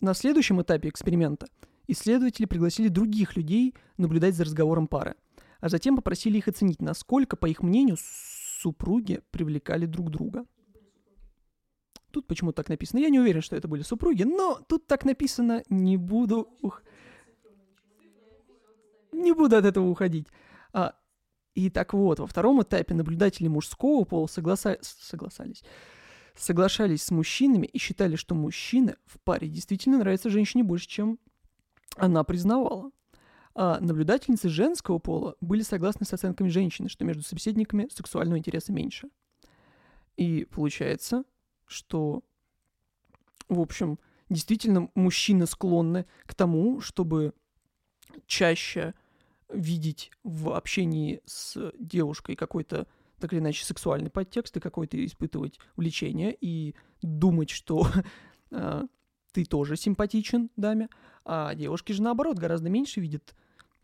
[0.00, 1.46] На следующем этапе эксперимента
[1.86, 5.14] исследователи пригласили других людей наблюдать за разговором пары,
[5.60, 7.96] а затем попросили их оценить, насколько, по их мнению,
[8.60, 10.44] супруги привлекали друг друга.
[12.10, 13.00] Тут почему так написано?
[13.00, 16.48] Я не уверен, что это были супруги, но тут так написано, не буду...
[16.62, 16.82] ух-
[19.12, 20.26] Не буду от этого уходить.
[20.72, 20.94] А,
[21.54, 25.62] и так вот, во втором этапе наблюдатели мужского пола согласа- согласались
[26.36, 31.18] соглашались с мужчинами и считали, что мужчины в паре действительно нравятся женщине больше, чем
[31.96, 32.92] она признавала.
[33.60, 39.08] А наблюдательницы женского пола были согласны с оценками женщины, что между собеседниками сексуального интереса меньше.
[40.16, 41.24] И получается,
[41.66, 42.22] что,
[43.48, 43.98] в общем,
[44.30, 47.34] действительно мужчины склонны к тому, чтобы
[48.26, 48.94] чаще
[49.52, 52.86] видеть в общении с девушкой какой-то
[53.18, 57.88] так или иначе сексуальный подтекст и какой-то испытывать влечение и думать, что
[58.52, 58.84] э,
[59.32, 60.88] ты тоже симпатичен даме,
[61.24, 63.34] а девушки же наоборот гораздо меньше видят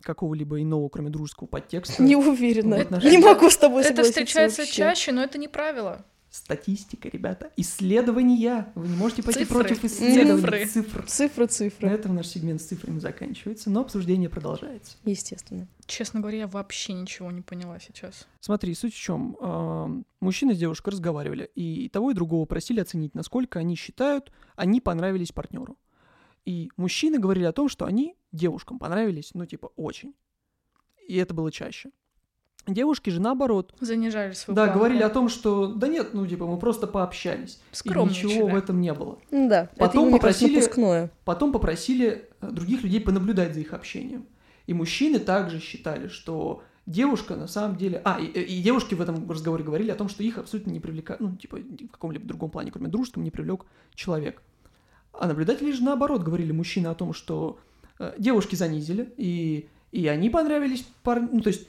[0.05, 2.03] какого-либо иного, кроме дружеского подтекста.
[2.03, 2.87] Не уверена.
[3.03, 4.75] Не могу с тобой Это согласиться встречается вообще.
[4.77, 6.05] чаще, но это не правило.
[6.31, 7.53] Статистика, ребята.
[7.57, 8.73] Исследования.
[8.75, 9.61] Вы не можете пойти Цифры.
[9.61, 10.41] против исследований.
[10.43, 10.67] Цифры.
[10.67, 11.07] Цифр.
[11.07, 11.89] Цифры, На цифры.
[11.91, 14.97] этом наш сегмент с цифрами заканчивается, но обсуждение продолжается.
[15.05, 15.69] Естественно.
[15.87, 18.27] Честно говоря, я вообще ничего не поняла сейчас.
[18.41, 20.05] Смотри, суть в чем.
[20.21, 25.31] Мужчина с девушкой разговаривали, и того и другого просили оценить, насколько они считают, они понравились
[25.31, 25.79] партнеру.
[26.45, 30.15] И мужчины говорили о том, что они девушкам понравились, ну, типа, очень.
[31.09, 31.91] И это было чаще.
[32.67, 33.75] Девушки же наоборот.
[33.81, 34.79] Занижали свою Да, планку.
[34.79, 37.61] говорили о том, что да нет, ну, типа, мы просто пообщались.
[37.73, 38.27] И Скромничали.
[38.27, 39.19] ничего в этом не было.
[39.31, 41.11] Ну Да, это Потом кажется, попросили-.
[41.25, 44.27] Потом попросили э, других людей понаблюдать за их общением.
[44.67, 48.01] И мужчины также считали, что девушка на самом деле...
[48.03, 51.21] А, и, и девушки в этом разговоре говорили о том, что их абсолютно не привлекает,
[51.21, 54.43] ну, типа, в каком-либо другом плане, кроме дружеском, не привлек человек.
[55.13, 57.59] А наблюдатели же наоборот говорили мужчины о том, что
[58.19, 61.69] девушки занизили, и, и они понравились парням, ну, то есть,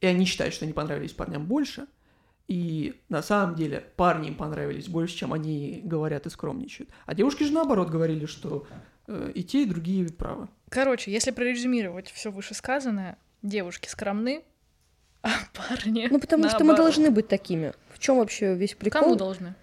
[0.00, 1.86] и они считают, что они понравились парням больше,
[2.48, 6.90] и на самом деле парни им понравились больше, чем они говорят и скромничают.
[7.04, 8.66] А девушки же наоборот говорили, что
[9.08, 10.48] э, и те, и другие правы.
[10.68, 14.44] Короче, если прорезюмировать все вышесказанное, девушки скромны,
[15.22, 16.94] а парни Ну, потому что мы наоборот.
[16.94, 17.72] должны быть такими.
[17.92, 19.02] В чем вообще весь прикол?
[19.02, 19.54] Кому должны?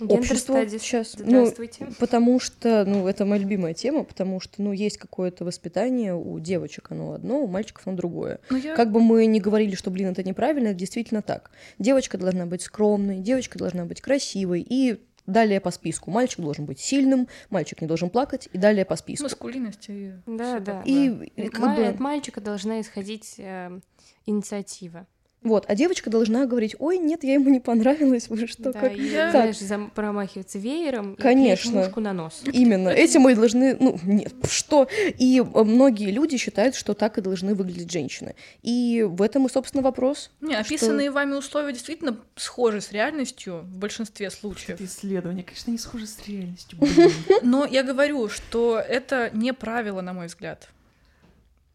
[0.00, 0.82] Общество Гендер-стадис.
[0.82, 1.14] сейчас.
[1.18, 1.88] Ну, Здравствуйте.
[1.98, 6.90] потому что, ну, это моя любимая тема, потому что, ну, есть какое-то воспитание у девочек,
[6.90, 8.40] оно одно, у мальчиков оно другое.
[8.50, 8.74] Ну, я...
[8.74, 11.50] Как бы мы ни говорили, что, блин, это неправильно, это действительно так.
[11.78, 16.10] Девочка должна быть скромной, девочка должна быть красивой и далее по списку.
[16.10, 19.24] Мальчик должен быть сильным, мальчик не должен плакать, и далее по списку.
[19.24, 20.78] Маскулинность и Да, да.
[20.78, 20.82] такое.
[20.84, 23.78] И, и как Ма- бы- От мальчика должна исходить э,
[24.24, 25.06] инициатива.
[25.42, 28.96] Вот, а девочка должна говорить, ой, нет, я ему не понравилась, вы что, да, как?
[28.96, 31.70] и, Я- знаешь, зам- промахиваться веером и Конечно.
[31.70, 32.42] клеить мушку на нос.
[32.52, 34.88] Именно, этим мы и должны, ну, нет, что?
[35.18, 38.34] И э, многие люди считают, что так и должны выглядеть женщины.
[38.62, 40.30] И в этом и, собственно, вопрос.
[40.40, 44.70] Не, описанные вами условия действительно схожи с реальностью в большинстве случаев.
[44.70, 46.78] Это исследование, конечно, не схоже с реальностью.
[47.42, 50.68] Но я говорю, что это не правило, на мой взгляд.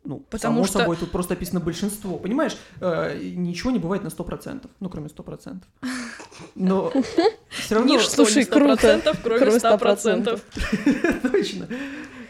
[0.06, 2.18] Ну, Потому само что- собой, тут просто описано большинство.
[2.18, 5.63] Понимаешь, э, ничего не бывает на 100%, ну, кроме 100%.
[6.56, 6.92] Но
[7.50, 7.94] все равно...
[7.94, 9.18] Ничто слушай, 100%, круто.
[9.24, 10.42] кроме Кроме 100%.
[11.32, 11.68] Точно.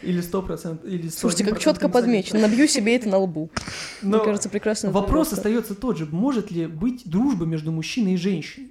[0.02, 2.40] Или 100%, или 101% Слушайте, как четко подмечено.
[2.40, 3.50] Набью себе это на лбу.
[4.02, 4.90] Но Мне кажется, прекрасно.
[4.90, 6.06] вопрос остается тот же.
[6.06, 8.70] Может ли быть дружба между мужчиной и женщиной?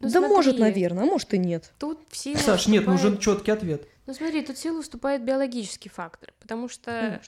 [0.00, 1.72] Ну, Да может, наверное, а может и нет.
[1.78, 3.88] Тут в силу Саш, нет, нужен четкий ответ.
[4.06, 7.20] Ну смотри, тут в силу вступает биологический фактор, потому что.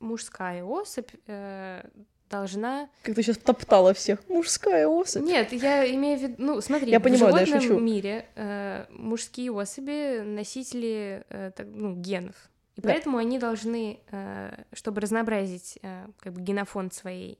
[0.00, 1.82] Э, мужская особь э,
[2.30, 2.88] должна...
[3.02, 4.28] Как ты сейчас топтала всех.
[4.28, 5.22] Мужская особь.
[5.22, 6.34] Нет, я имею в виду...
[6.38, 7.78] Ну, смотри, Я понимаю, в да, я животном шучу.
[7.80, 12.34] мире э, мужские особи носители э, так, ну, генов.
[12.76, 12.90] И Да.
[12.90, 17.38] поэтому они должны, э, чтобы разнообразить э, как бы генофонд своей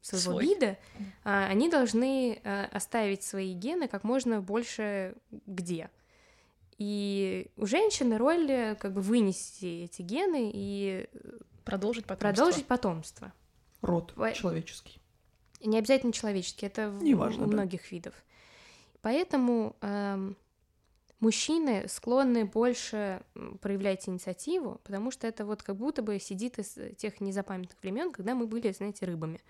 [0.00, 0.44] своего Свой.
[0.44, 0.76] вида,
[1.22, 5.14] а, они должны э, оставить свои гены как можно больше
[5.46, 5.88] где.
[6.80, 11.06] И у женщины роль э, как бы вынести эти гены и
[11.64, 12.20] Продолжить потом.
[12.30, 13.32] продолжить потомство.
[13.82, 14.32] Род Ой.
[14.32, 14.98] человеческий.
[15.62, 17.52] Не обязательно человеческий, это в- Неважно, у да.
[17.52, 18.14] многих видов.
[19.02, 20.36] Поэтому эм,
[21.20, 23.22] мужчины склонны больше
[23.60, 28.34] проявлять инициативу, потому что это вот как будто бы сидит из тех незапамятных времен, когда
[28.34, 29.40] мы были, знаете, рыбами.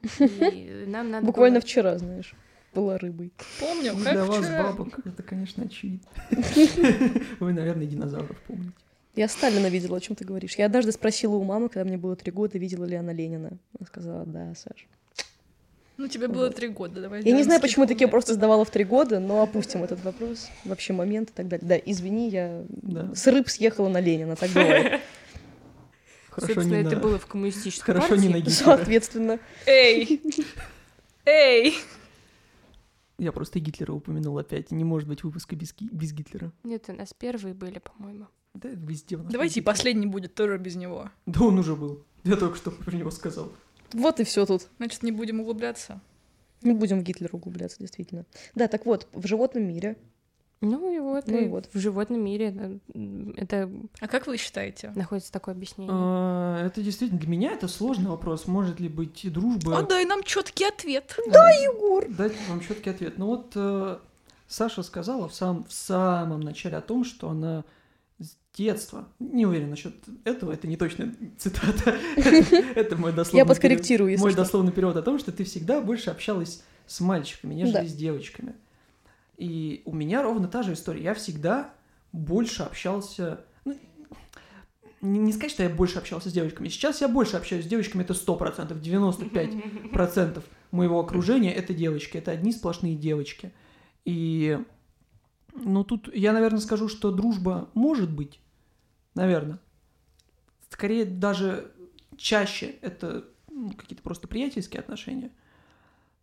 [0.18, 2.34] И нам надо Буквально было- вчера, знаешь,
[2.74, 3.32] была рыбой.
[3.60, 6.08] Помню, как Для вас, бабок, это, конечно, очевидно.
[7.40, 8.72] Вы, наверное, динозавров помните.
[9.16, 10.56] Я Сталина видела, о чем ты говоришь.
[10.56, 13.50] Я однажды спросила у мамы, когда мне было три года, видела ли она Ленина.
[13.78, 14.86] Она сказала, да, Саш.
[15.96, 16.56] Ну, тебе было Вот.
[16.56, 19.84] три года, давай Я не знаю, почему такие просто сдавала в три года, но опустим
[19.84, 20.48] этот вопрос.
[20.64, 21.64] Вообще момент и так далее.
[21.68, 23.14] Да, извини, я Да.
[23.14, 25.00] с рыб съехала на Ленина, так бывает.
[26.30, 28.50] Хорошо, Собственно, не это на- было в коммунистической Хорошо, не на партии.
[28.50, 28.64] Гитлера.
[28.76, 29.38] Соответственно.
[29.66, 30.20] Эй!
[31.24, 31.74] Эй!
[33.18, 34.70] Я просто Гитлера упомянул опять.
[34.70, 36.52] Не может быть выпуска без, Ги- без Гитлера.
[36.64, 38.26] Нет, у нас первые были, по-моему.
[38.54, 41.10] Да, везде у нас Давайте и последний будет тоже без него.
[41.26, 42.04] Да он уже был.
[42.24, 43.52] Я только что про него сказал.
[43.92, 44.68] Вот и все тут.
[44.78, 46.00] Значит, не будем углубляться.
[46.62, 48.24] Не будем в Гитлера углубляться, действительно.
[48.54, 49.96] Да, так вот, в животном мире
[50.64, 51.68] Ну и вот, Ну и и вот.
[51.72, 54.92] в животном мире м, это А как вы считаете?
[54.94, 55.92] находится такое объяснение.
[55.94, 58.46] А, Это действительно для меня это сложный вопрос.
[58.46, 59.78] Может ли быть и дружба?
[59.78, 61.16] А дай нам четкий ответ.
[61.30, 62.06] Да, Егор!
[62.08, 63.18] Дать вам четкий ответ.
[63.18, 63.98] Ну вот э,
[64.48, 67.64] Саша сказала в, сам, в самом начале о том, что она
[68.18, 74.12] с детства, не уверен насчет этого, это не точная цитата, это мой дословный Я подкорректирую,
[74.12, 77.94] если мой дословный перевод о том, что ты всегда больше общалась с мальчиками, нежели с
[77.94, 78.54] девочками.
[79.36, 81.02] И у меня ровно та же история.
[81.02, 81.74] Я всегда
[82.12, 83.44] больше общался...
[83.64, 83.76] ну,
[85.00, 86.68] не, не сказать, что я больше общался с девочками.
[86.68, 92.16] Сейчас я больше общаюсь с девочками, это 100%, 95% моего окружения— это девочки.
[92.16, 93.52] Это одни сплошные девочки.
[94.04, 94.58] И...
[95.54, 98.40] Ну, тут я, наверное, скажу, что дружба может быть.
[99.14, 99.60] Наверное.
[100.68, 101.72] Скорее, даже
[102.16, 105.30] чаще это ну, какие-то просто приятельские отношения.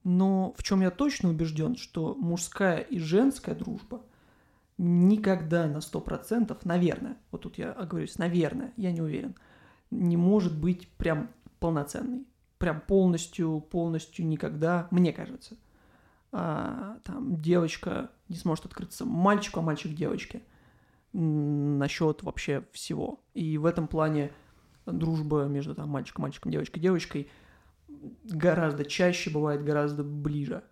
[0.04, 4.02] Но в чем я точно убежден, что мужская и женская дружба
[4.78, 9.36] никогда на 100%, наверное, вот тут я оговорюсь, наверное, я не уверен,
[9.92, 12.26] не может быть прям полноценной.
[12.58, 15.56] Прям полностью, полностью никогда, мне кажется.
[16.32, 20.42] А, там девочка не сможет открыться мальчику, а мальчик девочке
[21.14, 23.20] насчет вообще всего.
[23.34, 24.32] И в этом плане
[24.86, 27.30] дружба между там мальчиком, мальчиком, девочкой, девочкой
[28.24, 30.64] гораздо чаще бывает гораздо ближе.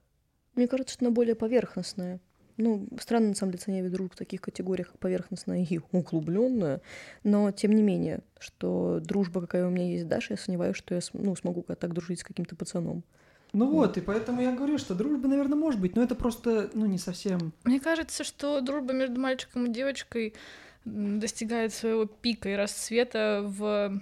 [0.56, 2.20] Мне кажется, что она более поверхностная.
[2.58, 6.82] Ну, странно, на самом деле, ценя дружбу в таких категориях, как поверхностная и углубленная,
[7.24, 10.94] но тем не менее, что дружба, какая у меня есть с Дашей, я сомневаюсь, что
[10.94, 13.06] я ну, смогу так дружить с каким-то пацаном.
[13.54, 16.86] Ну вот, и поэтому я говорю, что дружба, наверное, может быть, но это просто, ну,
[16.86, 17.54] не совсем...
[17.64, 20.36] Мне кажется, что дружба между мальчиком и девочкой
[20.84, 24.02] достигает своего пика и расцвета в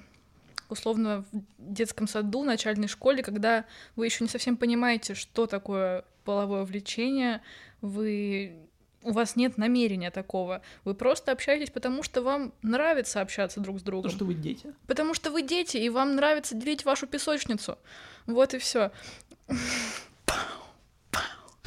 [0.70, 6.64] условно в детском саду, начальной школе, когда вы еще не совсем понимаете, что такое половое
[6.64, 7.42] влечение,
[7.82, 8.68] вы
[9.04, 10.62] у вас нет намерения такого.
[10.84, 14.10] Вы просто общаетесь, потому что вам нравится общаться друг с другом.
[14.10, 14.74] То, что вы дети.
[14.86, 17.78] Потому что вы дети, и вам нравится делить вашу песочницу.
[18.26, 18.92] Вот и все.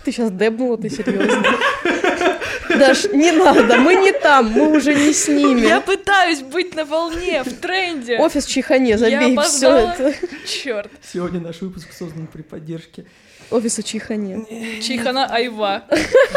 [0.04, 1.44] Ты сейчас дебнула, ты серьезно?
[2.80, 5.60] Даш, не надо, мы не там, мы уже не с ними.
[5.66, 8.18] Я пытаюсь быть на волне, в тренде.
[8.18, 10.14] Офис Чихане, забей все это.
[10.46, 10.90] Черт.
[11.12, 13.04] Сегодня наш выпуск создан при поддержке.
[13.50, 14.80] Офиса Чихане.
[14.82, 15.84] Чихана Айва.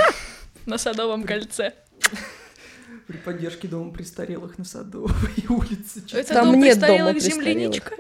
[0.66, 1.74] На Садовом кольце.
[3.08, 5.12] При поддержке дома престарелых на Садовой
[5.50, 6.04] улице.
[6.14, 7.22] Это Там дом нет дома престарелых.
[7.22, 7.96] земляничка.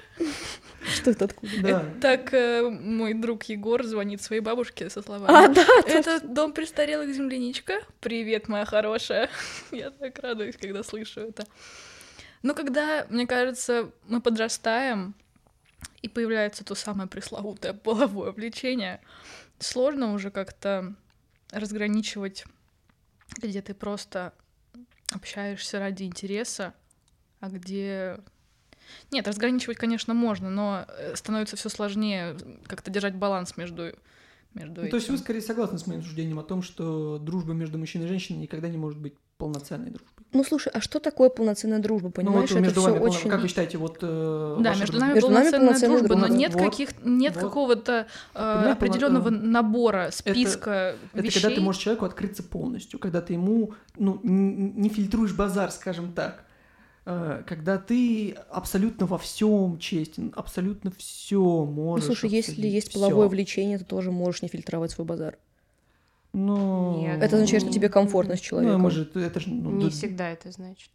[0.86, 1.62] Что это откуда?
[1.62, 1.86] Да.
[2.02, 5.54] Так э, мой друг Егор звонит своей бабушке со А, словами.
[5.54, 7.82] да, Это дом престарелых земляничка.
[8.00, 9.30] Привет, моя хорошая.
[9.72, 11.46] Я так радуюсь, когда слышу это.
[12.42, 15.16] Но когда, мне кажется, мы подрастаем,
[16.02, 19.00] и появляется то самое пресловутое половое влечение,
[19.60, 20.94] сложно уже как-то
[21.52, 22.44] разграничивать,
[23.38, 24.34] где ты просто
[25.14, 26.74] общаешься ради интереса,
[27.40, 28.18] а где...
[29.12, 32.36] Нет, разграничивать, конечно, можно, но э, становится все сложнее
[32.68, 33.92] как-то держать баланс между,
[34.54, 35.16] между Ну, то есть этим.
[35.16, 38.68] вы скорее согласны с моим суждением о том, что дружба между мужчиной и женщиной никогда
[38.70, 40.10] не может быть полноценной дружбой.
[40.32, 42.10] Ну слушай, а что такое полноценная дружба?
[42.10, 43.30] Понимаешь, ну, вот это между все вами, очень.
[43.30, 43.98] как вы считаете, вот...
[44.02, 46.38] э, Да, между нами Между нами полноценная полноценная дружба, но дружба.
[46.38, 47.44] нет Вот, каких, нет вот.
[47.44, 51.42] какого-то э, Понимаю, определенного полно- набора, списка Это вещей.
[51.42, 56.46] когда ты можешь человеку открыться полностью, когда ты ему ну, не фильтруешь базар, скажем так.
[57.06, 62.06] Э, Когда ты абсолютно во всем честен, абсолютно все Ну можешь.
[62.06, 63.00] слушай, если есть всё.
[63.00, 65.38] половое влечение, ты тоже можешь не фильтровать свой базар.
[66.34, 67.22] Ну, Нет.
[67.22, 68.82] Это означает, что Ну, тебе комфортно с Ну, человеком.
[68.82, 69.50] может, это же...
[69.50, 70.90] ну, Не да- всегда это значит.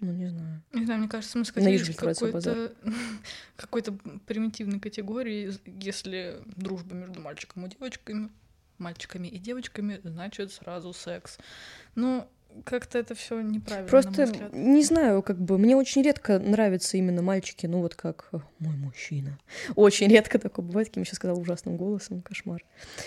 [0.00, 0.62] Ну, не знаю.
[0.72, 2.72] Не знаю, мне кажется, мы скатились в какой-то
[3.56, 3.92] какой-то
[4.26, 8.28] примитивной категории, если дружба между мальчиком и девочками,
[8.78, 11.38] мальчиками и девочками, значит сразу секс.
[11.94, 12.28] Ну,
[12.64, 17.66] как-то это все неправильно, Просто не знаю, как бы мне очень редко нравятся именно мальчики,
[17.66, 19.38] ну вот как мой мужчина.
[19.74, 22.64] Очень редко такое бывает, кем я сейчас сказала ужасным голосом, кошмар.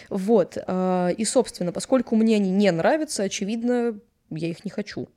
[0.10, 0.58] Вот.
[0.68, 5.08] а, И, собственно, поскольку мне они не нравятся, очевидно, я их не хочу.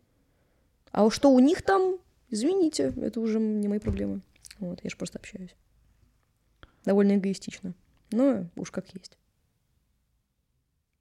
[0.92, 1.98] А что у них там,
[2.30, 4.20] извините, это уже не мои проблемы.
[4.58, 5.54] Вот, я же просто общаюсь.
[6.84, 7.74] Довольно эгоистично.
[8.10, 9.16] Но уж как есть.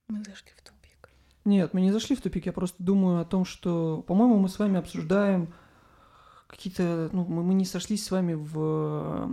[0.07, 0.78] Мы зашли в тупик.
[1.50, 4.60] Нет, мы не зашли в тупик, я просто думаю о том, что, по-моему, мы с
[4.60, 5.52] вами обсуждаем
[6.47, 7.10] какие-то...
[7.12, 9.30] Ну, мы, мы не сошлись с вами в...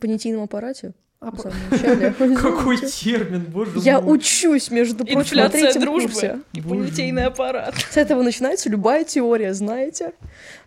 [0.00, 2.12] понятийном аппарате, а, по- начале.
[2.36, 4.16] Какой термин, боже Я мой.
[4.16, 6.40] учусь, между прочим, на Инфляция третьем дружбы курсе.
[6.52, 7.74] и понятийный аппарат.
[7.90, 10.12] С этого начинается любая теория, знаете?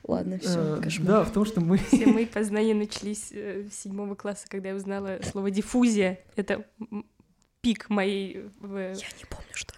[0.04, 0.82] Ладно, все, Э.
[1.02, 1.78] Да, в том, что мы...
[1.78, 6.20] Все мои познания начались э, с седьмого класса, когда я узнала слово диффузия.
[6.36, 6.66] Это
[7.62, 8.46] пик моей...
[8.60, 9.74] в- Я не помню, что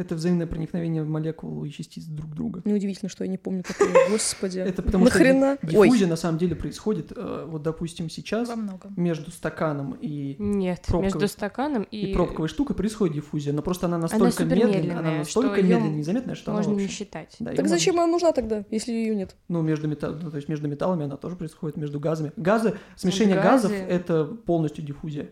[0.00, 2.62] это взаимное проникновение молекул и частиц друг друга.
[2.64, 3.88] Неудивительно, что я не помню такое.
[4.10, 4.58] Господи.
[4.70, 5.56] Это потому Нахрена?
[5.58, 5.88] что ди- Ой.
[5.88, 8.50] диффузия на самом деле происходит, э, вот, допустим, сейчас
[8.96, 12.10] между стаканом и, Нет, между стаканом и...
[12.10, 16.52] и пробковой штукой происходит диффузия, но просто она настолько медленная, она настолько медленная, незаметная, что
[16.52, 17.36] Можно она не считать.
[17.38, 19.36] Да, Так можно- зачем она нужна тогда, если ее нет?
[19.48, 22.32] Ну, между, мета- ну, то есть между металлами она тоже происходит, между газами.
[22.36, 25.30] Газы, смешение газы- газов— это полностью диффузия.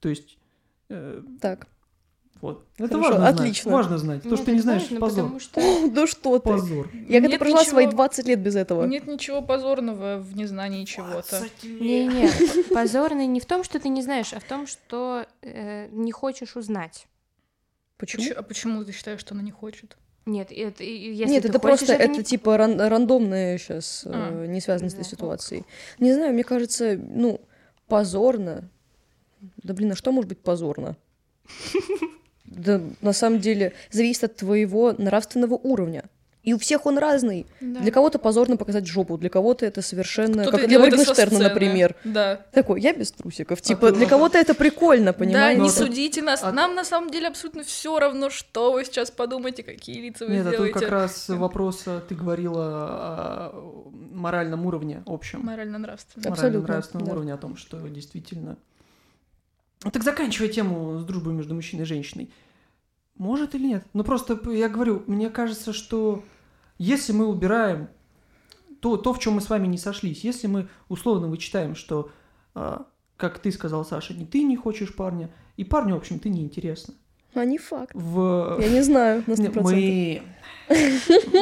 [0.00, 0.38] То есть,
[0.88, 1.66] э, Так.
[2.40, 2.66] Вот.
[2.78, 3.70] Это Хорошо, важно отлично.
[3.70, 3.82] знать.
[3.82, 4.22] Важно знать.
[4.22, 5.24] То, Ну, что ты не знаешь, важно, позор.
[5.24, 5.60] потому что...
[5.60, 6.48] О, да что ты.
[6.50, 6.90] Позор.
[7.08, 8.84] Я когда прожила ничего- свои 20 лет без этого.
[8.86, 11.42] Нет ничего позорного в незнании чего-то.
[11.62, 12.28] Не-не,
[12.74, 16.56] позорный не в том, что ты не знаешь, а в том, что э, не хочешь
[16.56, 17.06] узнать.
[17.96, 18.24] Почему?
[18.36, 19.96] А почему ты считаешь, что она не хочет?
[20.26, 24.44] Нет, это, если Нет, ты это хочешь, просто, это, не- типа ран- рандомное сейчас, А.
[24.46, 25.64] не связано с этой ситуацией.
[26.00, 27.40] Не знаю, мне кажется, ну,
[27.86, 28.68] позорно.
[29.62, 30.96] Да блин, а что может быть позорно?
[32.56, 36.04] Да, на самом деле, зависит от твоего нравственного уровня.
[36.42, 37.44] И у всех он разный.
[37.60, 37.80] Да.
[37.80, 40.42] Для кого-то позорно показать жопу, для кого-то это совершенно...
[40.42, 41.96] Кто-то как для это Моргенштерна, например.
[42.04, 42.40] Да.
[42.52, 43.60] Такой, я без трусиков.
[43.60, 45.58] Типа, А для кого-то это прикольно, Да, понимаешь?
[45.58, 46.44] не тут- судите нас.
[46.44, 50.34] а- Нам на самом деле абсолютно все равно, что вы сейчас подумаете, какие лица вы
[50.34, 50.78] Нет, а тут сделаете.
[50.78, 53.82] как раз вопрос, а, ты говорила о
[54.12, 55.40] моральном уровне общем.
[55.42, 56.30] Морально-нравственно.
[56.30, 57.12] Абсолютно, Морально-нравственном да.
[57.12, 58.56] уровне о том, что действительно...
[59.92, 62.30] Так заканчивая тему с дружбой между мужчиной и женщиной.
[63.18, 63.84] Может или нет?
[63.92, 66.22] Ну, просто я говорю, мне кажется, что
[66.78, 67.88] если мы убираем
[68.80, 72.10] то, то в чем мы с вами не сошлись, если мы условно вычитаем, что,
[72.54, 72.86] а,
[73.16, 76.42] как ты сказал, Саша, не ты не хочешь парня, и парню, в общем, ты не
[76.42, 76.94] интересно.
[77.34, 77.90] А не факт.
[77.94, 78.58] В...
[78.60, 79.62] Я не знаю на Не, 100%.
[79.62, 80.22] Мы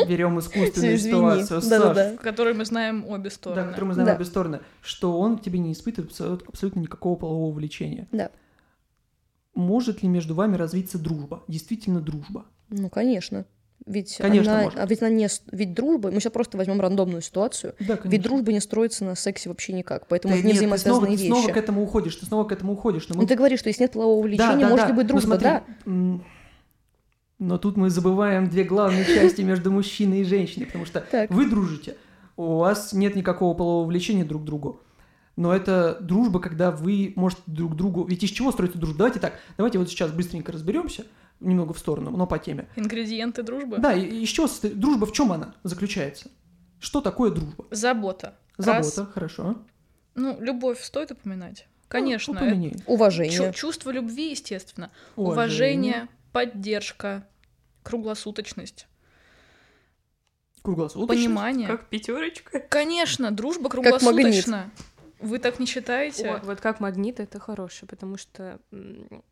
[0.08, 3.68] берем искусственную ситуацию, Саш, которой мы знаем обе да, стороны.
[3.68, 4.14] которую мы знаем Да.
[4.16, 8.08] обе стороны, что он тебе не испытывает абсолют- абсолютно никакого полового влечения.
[8.12, 8.30] Да.
[9.54, 11.42] Может ли между вами развиться дружба?
[11.48, 12.44] Действительно дружба.
[12.70, 13.44] Ну, конечно.
[13.86, 14.78] Ведь Конечно, она, может.
[14.78, 18.08] а ведь она не, ведь дружба, мы сейчас просто возьмем рандомную ситуацию, Да, конечно.
[18.08, 20.76] ведь дружба не строится на сексе вообще никак, поэтому Да это не нет, ты снова,
[20.76, 21.52] взаимосвязанные ты снова вещи.
[21.52, 23.08] к этому уходишь, ты снова к этому уходишь.
[23.10, 24.88] но мы- Ну ты говоришь, что если нет полового Да, влечения, да, может да.
[24.88, 25.64] ли быть Ну, дружба, смотри, да?
[27.38, 31.96] Но тут мы забываем две главные части между мужчиной и женщиной, потому что вы дружите,
[32.36, 34.80] у вас нет никакого полового влечения друг к другу.
[35.36, 38.04] Но это дружба, когда вы можете друг другу...
[38.04, 38.98] Ведь из чего строится дружба?
[38.98, 41.06] Давайте так, давайте вот сейчас быстренько разберемся,
[41.40, 42.68] немного в сторону, но по теме.
[42.76, 43.78] Ингредиенты дружбы.
[43.78, 44.78] Да, и из чего состоит...
[44.78, 46.30] Дружба в чем она заключается?
[46.78, 47.64] Что такое дружба?
[47.72, 48.36] Забота.
[48.58, 48.94] Раз.
[48.94, 49.56] Забота, хорошо.
[50.14, 51.66] Ну, любовь стоит упоминать.
[51.88, 52.34] Конечно.
[52.34, 52.70] Ну, упомяни.
[52.70, 53.52] чу- Уважение.
[53.52, 54.90] чувство любви, естественно.
[55.16, 55.42] Уважение.
[55.94, 57.26] Уважение, поддержка,
[57.82, 58.86] круглосуточность,
[60.62, 61.26] Круглосуточность.
[61.26, 61.66] понимание.
[61.68, 62.60] Как пятерочка.
[62.60, 64.46] Конечно, дружба Как магнит.
[65.24, 66.30] Вы так не считаете?
[66.30, 68.60] О, вот как магнит это хороший, потому что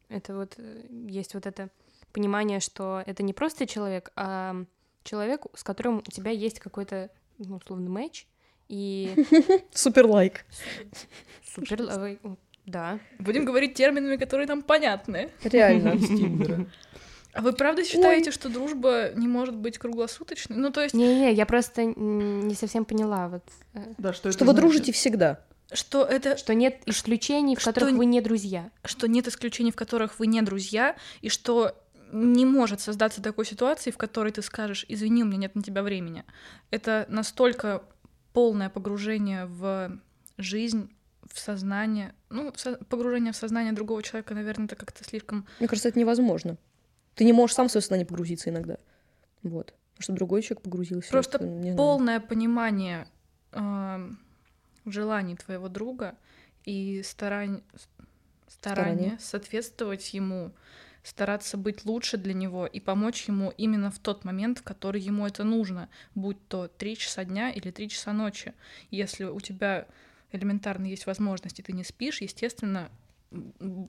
[0.08, 1.68] это вот э, есть вот это
[2.12, 4.64] понимание, что это не просто человек, а
[5.04, 8.26] человек, с которым у тебя есть какой-то ну, условно матч
[8.68, 9.14] и
[9.72, 10.44] Супер лайк.
[11.54, 12.16] супер, э,
[12.64, 12.98] да.
[13.18, 15.30] Будем говорить терминами, которые нам понятны.
[15.44, 16.66] Реально.
[17.34, 20.54] А вы правда считаете, что дружба не может быть круглосуточной?
[20.54, 24.44] Ну, то есть, Не-не, я просто не совсем поняла вот, э, Да, что это Что
[24.44, 24.60] вы значит?
[24.60, 25.40] дружите всегда.
[25.74, 28.70] Что это что нет исключений, в что которых вы не друзья.
[28.84, 31.76] что нет исключений, в которых вы не друзья, и что
[32.12, 35.82] не может создаться такой ситуации, в которой ты скажешь, извини, у меня нет на тебя
[35.82, 36.24] времени.
[36.70, 37.82] Это настолько
[38.32, 39.98] полное погружение в
[40.36, 40.94] жизнь,
[41.30, 42.14] в сознание.
[42.28, 45.46] Ну, со- погружение в сознание другого человека, наверное, это как-то слишком...
[45.58, 46.58] Мне кажется, это невозможно.
[47.14, 48.76] Ты не можешь сам в свое сознание погрузиться иногда.
[49.42, 49.74] Вот.
[49.98, 51.10] Чтобы другой человек погрузился.
[51.10, 51.76] Просто это, не знаю.
[51.76, 53.06] Полное понимание
[53.52, 54.18] эм,
[54.86, 56.16] желаний твоего друга
[56.64, 57.62] и старань...
[58.48, 59.18] старание Старание.
[59.18, 60.52] соответствовать ему,
[61.02, 65.26] стараться быть лучше для него и помочь ему именно в тот момент, в который ему
[65.26, 68.52] это нужно, будь то 3 часа дня или 3 часа ночи.
[68.90, 69.86] Если у тебя
[70.32, 72.90] элементарно есть возможность, и ты не спишь, естественно,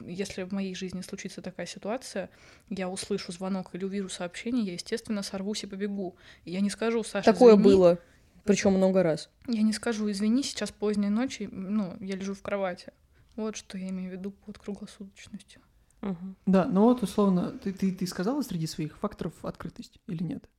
[0.06, 2.30] если в моей жизни случится такая ситуация,
[2.70, 6.16] я услышу звонок или увижу сообщение, я, естественно, сорвусь и побегу.
[6.46, 7.64] И я не скажу, Саша, Такое извини».
[7.64, 8.00] было.
[8.44, 9.30] Причем много раз.
[9.48, 12.91] Я не скажу, извини, сейчас поздняя ночь, и, ну, я лежу в кровати.
[13.36, 15.62] Вот что я имею в виду под круглосуточностью.
[16.02, 16.36] Мгм.
[16.46, 20.50] Да, ну вот условно, ты, ты, ты сказала среди своих факторов открытость или нет?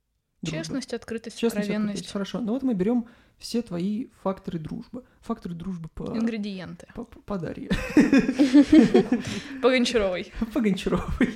[0.41, 0.57] Дружбы?
[0.57, 2.11] Честность, открытость, Честность, откровенность, открытость.
[2.11, 2.39] Хорошо.
[2.41, 3.07] Ну вот мы берем
[3.37, 5.03] все твои факторы дружбы.
[5.21, 6.87] Факторы дружбы по, ингредиенты.
[6.95, 7.69] по, по Дарье,
[9.61, 10.31] По Гончаровой.
[10.53, 11.35] по Гончаровой.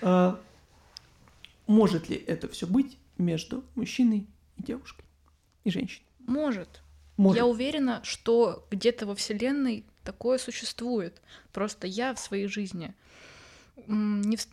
[0.00, 0.40] А,
[1.66, 4.26] Может ли это все быть между мужчиной
[4.56, 5.04] и девушкой?
[5.64, 6.06] И женщиной?
[6.26, 6.82] Может.
[7.16, 7.38] Может.
[7.38, 11.20] Я уверена, что где-то во Вселенной такое существует.
[11.52, 12.94] Просто я в своей жизни
[13.86, 14.48] не вс-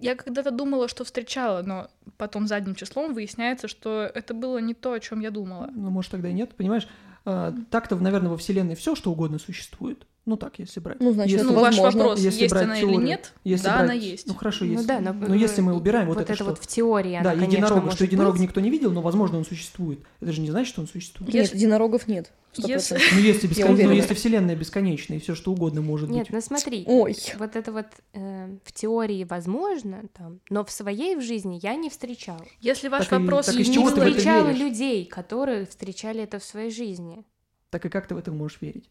[0.00, 4.92] я когда-то думала, что встречала, но потом задним числом выясняется, что это было не то,
[4.92, 5.70] о чем я думала.
[5.74, 6.54] Ну, может, тогда и нет.
[6.54, 6.88] Понимаешь,
[7.24, 10.06] а, так-то, наверное, во Вселенной все, что угодно существует.
[10.28, 11.00] Ну так, если брать.
[11.00, 11.98] Ну, значит, Если- это ну, ваш возможно.
[12.00, 13.32] вопрос, Если есть брать она или теорию, нет?
[13.44, 14.26] Если да, брать- она есть.
[14.26, 16.50] Ну хорошо, Ну если, да, но, но если мы убираем вот, вот это, это что...
[16.50, 18.42] вот в теории, да, она, конечно, единорога, может что единорога быть.
[18.42, 20.00] никто не видел, но, возможно, он существует.
[20.20, 21.32] Это же не значит, что он существует.
[21.32, 22.30] Нет, Если- единорогов нет.
[22.52, 23.08] Сто Если- процентов.
[23.14, 26.30] Ну, если, бескон- ну, если Вселенная бесконечная, и все что угодно может Нет, быть.
[26.34, 27.16] ну смотри, Ой.
[27.38, 31.88] вот это вот э, в теории возможно, там, но в своей в жизни я не
[31.88, 32.44] встречала.
[32.60, 36.22] Если ваш Так и- вопрос так И из не чего это встречала людей, которые встречали
[36.22, 37.24] это в своей жизни.
[37.70, 38.90] Так и как ты в это можешь верить?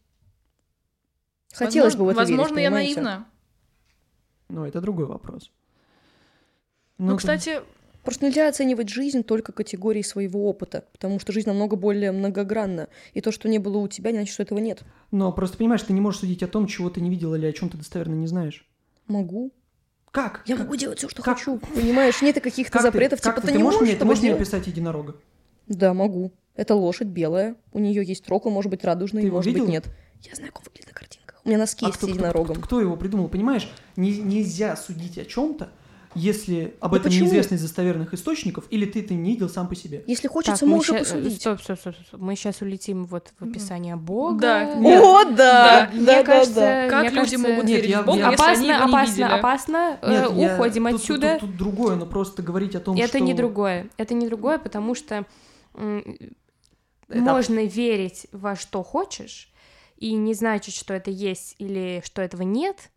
[1.52, 3.00] Хотелось бы в это Возможно, верить, я понимаете?
[3.00, 3.26] наивна.
[4.48, 5.50] Ну, это другой вопрос.
[6.98, 7.60] Ну, ты- кстати,
[8.04, 12.88] Просто нельзя оценивать жизнь только категорией своего опыта, потому что жизнь намного более многогранна.
[13.12, 14.82] И то, что не было у тебя, не значит, что этого нет.
[15.10, 17.52] Но просто понимаешь, ты не можешь судить о том, чего ты не видел или о
[17.52, 18.66] чем ты достоверно не знаешь.
[19.08, 19.52] Могу.
[20.10, 20.42] Как?
[20.46, 20.64] Я Как?
[20.64, 21.58] могу делать все, что как- хочу.
[21.58, 24.04] Понимаешь, нет каких-то Как ты- запретов, как типа ты, ты, не можешь можешь мне, ты
[24.06, 25.16] можешь мне описать единорога?
[25.66, 26.32] Да, могу.
[26.54, 29.64] Это лошадь белая, у нее есть рог, он может быть радужный, Ты его может видела?
[29.66, 29.84] быть нет.
[30.22, 30.94] Я знаю, как выглядит.
[31.48, 32.56] У меня носки А есть кто, с кто- единорогом.
[32.56, 33.28] кто- кто его придумал?
[33.28, 35.70] Понимаешь, Не- нельзя судить о чем-то,
[36.14, 37.24] если об Ну этом почему?
[37.24, 40.04] неизвестно из достоверных источников, или ты это не видел сам по себе.
[40.06, 41.40] Если хочется, Так, мы и ща- э, посудить.
[41.40, 42.20] Стоп, стоп, стоп, стоп.
[42.20, 44.38] Мы сейчас улетим вот в описание Бога.
[44.40, 45.02] Да, Нет.
[45.02, 45.32] О, да!
[45.36, 45.90] Да.
[45.94, 46.88] Мне Да, да, кажется, да.
[46.90, 48.72] как мне люди кажется, могут Нет, верить я- в Бога, я- если они Опасно, не
[48.72, 49.38] опасно, видели?
[49.38, 49.98] опасно.
[50.02, 51.38] э, Нет, я- Уходим тут- отсюда.
[51.40, 53.20] Тут, тут другое, но просто говорить о том, Это что...
[53.20, 53.88] не другое.
[53.96, 55.24] Это не другое, потому что
[55.74, 59.50] Это- можно верить во что хочешь,
[59.98, 62.90] и не значит, что это есть или что этого нет.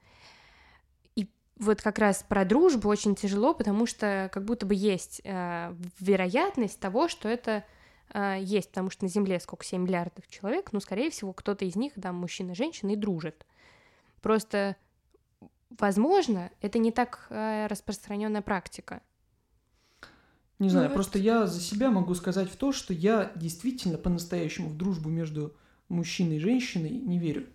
[1.16, 1.28] И
[1.58, 6.80] вот как раз про дружбу очень тяжело, потому что как будто бы есть э, вероятность
[6.80, 7.66] того, что это
[8.14, 11.76] э, есть, потому что на Земле сколько, 7 миллиардов человек, ну, скорее всего, кто-то из
[11.76, 13.46] них, да, мужчина, женщина, и дружит.
[14.22, 14.76] Просто,
[15.72, 19.02] возможно, это не так э, распространенная практика.
[20.60, 24.70] Не знаю, Ну, просто я за себя могу сказать в то, что я действительно по-настоящему
[24.70, 25.56] в дружбу между
[25.92, 27.46] мужчиной и женщиной не верю.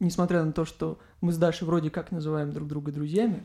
[0.00, 3.42] Несмотря на то, что мы с Дашей вроде как называем друг друга друзьями.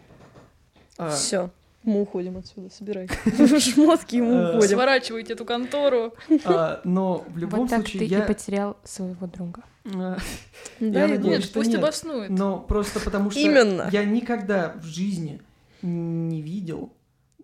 [0.98, 1.52] а, Все.
[1.84, 3.08] Мы уходим отсюда, собирай
[3.60, 4.76] шмотки, мы Э, уходим.
[4.76, 6.14] Сворачивайте эту контору.
[6.44, 8.24] А, Но в любом Вот так случае ты я...
[8.24, 9.62] и потерял своего друга.
[9.96, 10.18] а,
[10.80, 12.30] Да, Нет, пусть обоснует.
[12.30, 15.42] Но просто потому что я никогда в жизни
[15.82, 16.92] не видел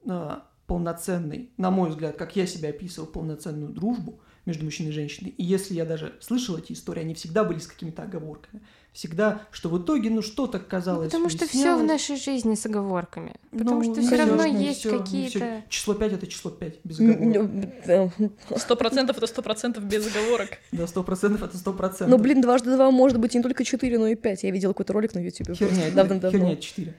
[0.09, 5.33] а, полноценной, на мой взгляд, как я себя описывал, полноценную дружбу между мужчиной и женщиной.
[5.37, 8.61] И если я даже слышал эти истории, они всегда были с какими-то оговорками.
[8.91, 11.07] Всегда, что в итоге, ну что-то Ну, казалось.
[11.07, 13.33] потому что все в нашей жизни с оговорками.
[13.51, 15.63] Потому Ну, что ну, все равно есть ну, какие-то.
[15.69, 17.51] Число 5 это число 5, без оговорок.
[17.87, 18.11] да.
[18.57, 20.59] Сто процентов это сто процентов без оговорок.
[20.71, 22.09] Да, сто процентов это сто процентов.
[22.09, 24.43] Но, блин, дважды два может быть не только четыре, но и пять.
[24.43, 25.55] Я видел какой-то ролик на YouTube.
[25.57, 25.89] Херня,
[26.29, 26.93] херня 4.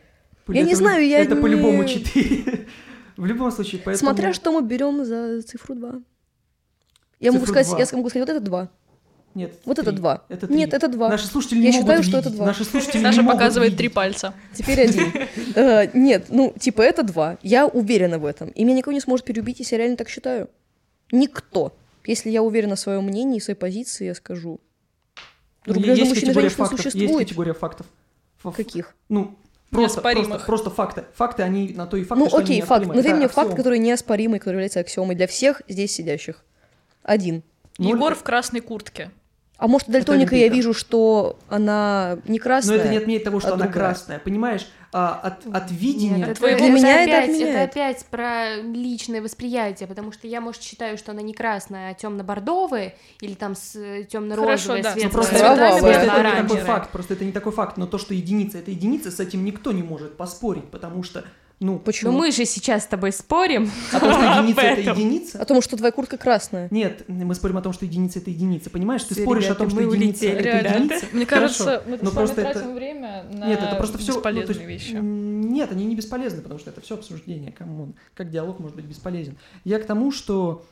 [0.49, 2.67] Я не знаю, я Это по-любому не- 4.
[3.17, 4.11] В любом случае, поэтому...
[4.11, 6.03] Смотря что мы берем за цифру 2.
[7.21, 7.79] Я могу сказать, два.
[7.79, 8.69] я могу сказать, вот это 2.
[9.35, 9.91] Нет, Вот это.
[9.91, 10.17] 2.
[10.29, 10.55] Три.
[10.55, 11.09] Нет, это 2.
[11.09, 12.47] Наши слушатели Я не считаю, могут что это два.
[12.47, 14.33] Наши слушатели Саша не показывает три пальца.
[14.53, 15.13] Теперь один.
[15.57, 17.39] Э, Нет, ну, типа, это 2.
[17.43, 18.49] Я уверена в этом.
[18.51, 20.49] И меня никто не сможет переубить, если я реально так считаю.
[21.11, 21.73] Никто.
[22.07, 24.61] Если я уверена в своем мнении, в своей позиции, я скажу.
[25.67, 26.85] Есть между мужчиной и женщиной фактов.
[26.85, 27.29] Есть существует.
[27.29, 27.87] категория фактов.
[28.57, 28.95] Каких?
[29.09, 29.35] Ну,
[29.71, 31.05] просто, просто, просто факты.
[31.15, 32.87] Факты, они на то и факты, Ну, что окей, они факт.
[32.87, 33.57] Назови Это мне факт, аксиома.
[33.57, 36.45] который неоспоримый, который является аксиомой для всех здесь сидящих.
[37.05, 37.43] Один.
[37.79, 39.11] Ноль- Егор в красной куртке.
[39.57, 42.77] А может, у дальтоника я вижу, что она не Но красная.
[42.77, 43.91] это не отменяет того, что а она другая.
[43.91, 44.19] красная.
[44.19, 44.67] Понимаешь?
[44.93, 46.17] А, от, от видения...
[46.17, 47.71] Нет, это, Твоего- это Для меня это опять, отменяет.
[47.71, 52.95] опять про личное восприятие, потому что я, может, считаю, что она не красная, а темно-бордовая,
[53.21, 53.73] или там с
[54.11, 54.91] темно-розовая, Хорошо, да.
[54.95, 55.71] Ну, светлая, просто, Кровавая.
[55.81, 58.71] просто это не такой факт, просто это не такой факт, но то, что единица это
[58.73, 61.25] единица, с этим никто не может поспорить, потому что,
[61.61, 62.13] ну, Но Почему?
[62.13, 63.71] мы же сейчас с тобой спорим.
[63.93, 66.69] о том, что единица это единица, О том, что твоя куртка красная.
[66.71, 68.71] Нет, мы спорим о том, что единица это единица.
[68.71, 71.07] Понимаешь, ты споришь о том, что мы единица это единица.
[71.13, 71.65] Мне Хорошо.
[71.65, 74.93] кажется, мы но с вами тратим время на Нет, это просто все бесполезные вещи.
[74.93, 77.53] Нет, они не бесполезны, потому что это все обсуждение.
[77.53, 77.95] Come on.
[78.15, 79.37] Как диалог может быть бесполезен?
[79.65, 80.65] Я к тому, что.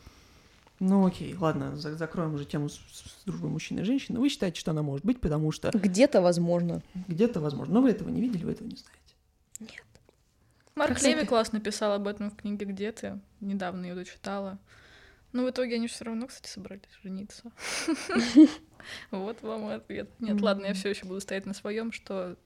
[0.80, 4.18] Ну окей, ладно, за- закроем уже тему с, с дружбой мужчины и женщины.
[4.18, 6.82] Вы считаете, что она может быть, потому что Где-то возможно.
[7.06, 7.74] где-то возможно.
[7.74, 9.76] Но вы этого не видели, вы этого не знаете.
[10.74, 11.26] Марк Как Леви это?
[11.26, 13.20] классно писал об этом в книге «Где ты?».
[13.40, 14.58] Недавно ее дочитала.
[15.32, 17.50] Но в итоге они все равно, кстати, собрались жениться.
[19.12, 20.10] Вот вам ответ.
[20.18, 22.36] Нет, ладно, я все еще буду стоять на своем, что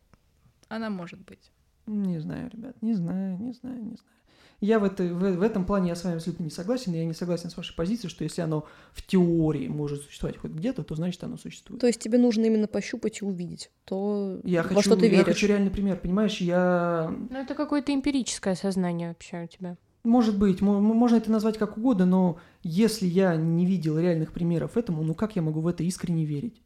[0.69, 1.51] она может быть.
[1.87, 4.17] Не знаю, ребят, не знаю, не знаю, не знаю.
[4.61, 6.95] Я в, этой, в, в этом плане я с вами абсолютно не согласен.
[6.95, 10.53] и Я не согласен с вашей позицией, что если оно в теории может существовать хоть
[10.53, 11.81] где-то, то значит оно существует.
[11.81, 15.11] То есть тебе нужно именно пощупать и увидеть то, Я во хочу, что ты я
[15.11, 15.27] веришь.
[15.27, 16.39] хочу реальный пример, понимаешь?
[16.41, 19.77] Я Ну, это какое-то эмпирическое сознание вообще у тебя.
[20.05, 25.03] Может быть, можно это назвать как угодно, но если я не видел реальных примеров этому,
[25.03, 26.63] ну как я могу в это искренне верить?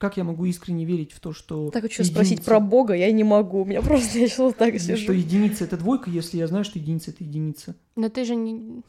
[0.00, 1.70] Как я могу искренне верить в то, что...
[1.70, 3.60] Так хочу спросить единица- про Бога, я не могу.
[3.60, 5.12] У меня просто я сейчас вот так Что сижу.
[5.12, 7.74] единица это двойка, если я знаю, что единица это единица.
[7.96, 8.80] Но ты же не...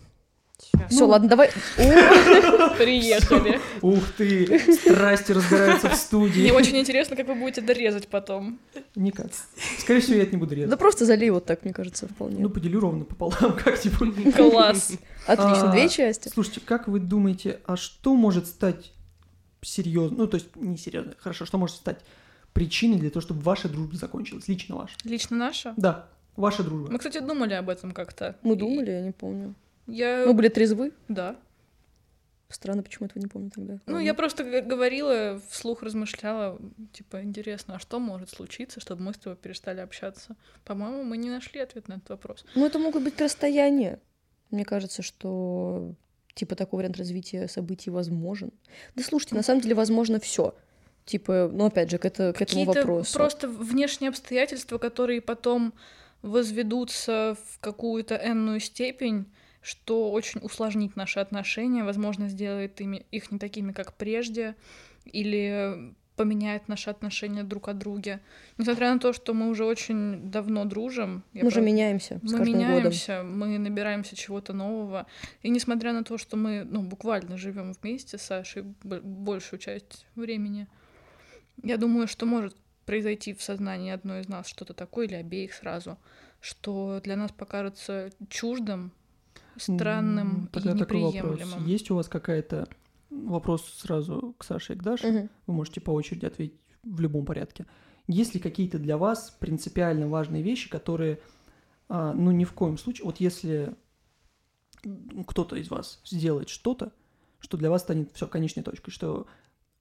[0.89, 1.07] Все, Ну.
[1.07, 1.49] ладно, давай.
[2.77, 3.59] Приехали.
[3.81, 6.41] Ух ты, страсти разгораются в студии.
[6.43, 8.59] Мне очень интересно, как вы будете дорезать потом.
[8.95, 9.31] Никак.
[9.79, 10.69] Скорее всего, я это не буду резать.
[10.69, 12.39] Да просто залей вот так, мне кажется, вполне.
[12.39, 14.33] Ну, поделю ровно пополам, как-нибудь.
[14.35, 14.93] Класс.
[15.27, 16.29] Отлично, а, две части.
[16.29, 18.93] Слушайте, как вы думаете, а что может стать
[19.61, 21.99] серьезно, ну, то есть не серьезно, хорошо, что может стать
[22.53, 24.95] причиной для того, чтобы ваша дружба закончилась, лично ваша?
[25.03, 25.73] Лично наша?
[25.77, 26.91] Да, ваша дружба.
[26.91, 28.37] Мы, кстати, думали об этом как-то.
[28.41, 29.55] Мы И думали, я не помню.
[29.87, 30.25] Я...
[30.27, 30.91] Мы были трезвы.
[31.07, 31.37] Да.
[32.49, 33.79] Странно, почему этого не помню тогда.
[33.85, 36.59] Ну, я просто говорила, вслух размышляла,
[36.91, 40.35] типа, интересно, а что может случиться, чтобы мы с тобой перестали общаться?
[40.65, 42.45] По-моему, мы не нашли ответ на этот вопрос.
[42.55, 43.99] Ну, это могут быть расстояния.
[44.49, 45.95] Мне кажется, что
[46.33, 48.51] типа такой вариант развития событий возможен.
[48.95, 50.55] Да слушайте, на самом деле возможно все.
[51.05, 53.13] Типа, ну опять же, к, это, к этому вопросу.
[53.17, 55.73] просто внешние обстоятельства, которые потом
[56.21, 59.25] возведутся в какую-то энную степень,
[59.61, 64.55] что очень усложнит наши отношения, возможно, сделает ими, их не такими, как прежде,
[65.05, 68.19] или поменяет наши отношения друг от друга.
[68.57, 72.37] Несмотря на то, что мы уже очень давно дружим, Мы же правда- меняемся с мы
[72.37, 72.69] каждым годом.
[72.69, 75.07] меняемся, мы набираемся чего-то нового.
[75.41, 80.67] И несмотря на то, что мы ну, буквально живем вместе с Сашей большую часть времени,
[81.63, 82.55] я думаю, что может
[82.85, 85.97] произойти в сознании одной из нас что-то такое, или обеих сразу,
[86.41, 88.91] что для нас покажется чуждым,
[89.57, 91.13] странным М, и Тогда такой вопрос.
[91.39, 91.65] неприемлемым.
[91.67, 92.67] Есть у вас какая-то
[93.11, 95.07] вопрос сразу к Саше и к Даше?
[95.11, 95.29] Мгм.
[95.47, 97.65] Вы можете по очереди ответить в любом порядке.
[98.07, 101.19] Есть ли какие-то для вас принципиально важные вещи, которые,
[101.89, 103.75] а, ну, ни в коем случае, вот если
[105.27, 106.91] кто-то из вас сделает что-то,
[107.39, 109.27] что для вас станет все конечной точкой, что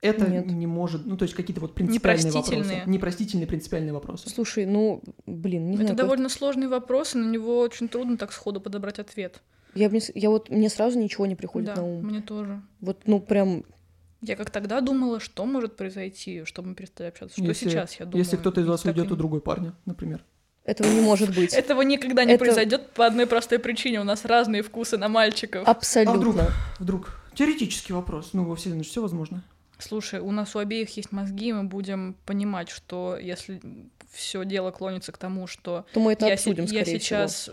[0.03, 0.47] это Нет.
[0.47, 2.85] не может, ну то есть какие-то вот принципиальные вопросы, Непростительные.
[2.87, 4.29] непростительные принципиальные вопросы.
[4.31, 5.97] Слушай, ну, блин, не это знаю.
[5.97, 9.43] как- довольно сложный вопрос, и на него очень трудно так сходу подобрать ответ.
[9.75, 12.05] Я, мне я вот, мне сразу ничего не приходит да, на ум.
[12.05, 12.61] мне тоже.
[12.81, 13.65] Вот, ну, прям,
[14.23, 17.35] Я как тогда думала, что может произойти, чтобы мы перестали общаться.
[17.35, 18.19] Что Если- сейчас я думаю.
[18.19, 20.25] Если кто-то из вас уйдет и- у другой парня, например.
[20.65, 21.55] этого не может быть.
[21.55, 24.01] Этого никогда не Это- произойдет по одной простой причине.
[24.01, 25.63] У нас разные вкусы на мальчиков.
[25.67, 25.77] А вдруг?
[25.79, 26.49] Абсолютно.
[26.79, 29.43] Вдруг теоретический вопрос, ну во вселенной все возможно.
[29.79, 33.63] Слушай, у нас у обеих есть мозги, и мы будем понимать, что если
[34.13, 37.51] все дело клонится к тому, что То мы это я, обсудим, я скорее сейчас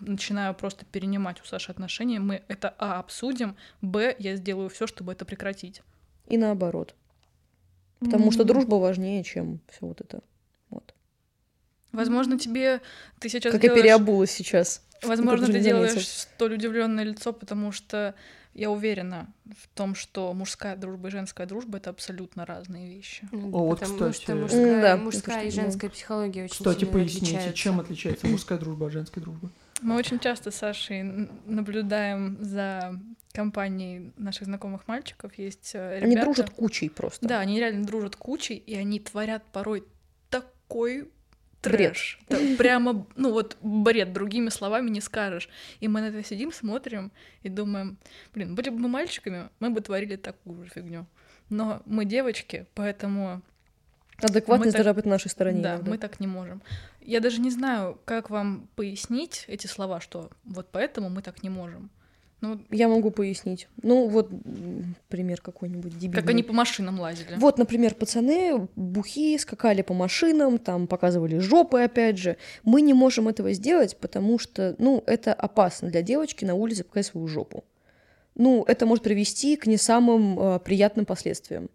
[0.00, 5.12] начинаю просто перенимать у Саши отношения, мы это А обсудим, Б я сделаю все, чтобы
[5.12, 5.82] это прекратить.
[6.26, 6.94] И наоборот.
[8.00, 8.46] Потому что М.
[8.48, 10.20] дружба важнее, чем все вот это.
[10.70, 10.94] Вот.
[11.92, 12.80] Возможно, тебе
[13.18, 14.86] ты сейчас Как я делаешь- переобулась сейчас.
[15.02, 18.14] Возможно, ты делаешь столь удивленное лицо, потому что
[18.52, 23.28] я уверена в том, что мужская дружба и женская дружба это абсолютно разные вещи.
[23.32, 24.22] О, вот, Потому кстати.
[24.22, 27.52] что мужская, да, мужская это и что, женская психология очень Кстати, сильно поясните, отличаются.
[27.56, 29.50] чем отличается мужская дружба от женской дружбы?
[29.82, 31.02] Мы очень часто с Сашей
[31.46, 32.98] наблюдаем за
[33.32, 35.32] компанией наших знакомых мальчиков.
[35.38, 36.06] Есть э, ребята...
[36.06, 37.26] Они дружат кучей просто.
[37.26, 39.84] Да, они реально дружат кучей, и они творят порой
[40.28, 41.02] такой
[41.62, 41.92] Бред.
[41.92, 42.20] трэш.
[42.28, 45.48] Да, прямо, ну вот бред, другими словами не скажешь.
[45.80, 47.12] И мы на это сидим, смотрим
[47.42, 47.98] и думаем,
[48.34, 51.06] блин, были бы мы мальчиками, мы бы творили такую же фигню.
[51.50, 53.42] Но мы девочки, поэтому
[54.22, 55.62] Адекватность Мы так- должна быть на нашей стороне.
[55.62, 55.90] да, иногда.
[55.90, 56.62] мы так не можем.
[57.00, 61.50] Я даже не знаю, как вам пояснить эти слова, что вот поэтому мы так не
[61.50, 61.90] можем.
[62.40, 63.68] Ну, Я могу пояснить.
[63.82, 64.30] Ну, вот
[65.08, 66.22] пример какой-нибудь дебильный.
[66.22, 67.34] как они по машинам лазили.
[67.36, 72.38] Вот, например, пацаны бухи скакали по машинам, там показывали жопы, опять же.
[72.62, 77.06] Мы не можем этого сделать, потому что, ну, это опасно для девочки на улице показать
[77.06, 77.64] свою жопу.
[78.36, 81.68] Ну, это может привести к не самым э, приятным последствиям.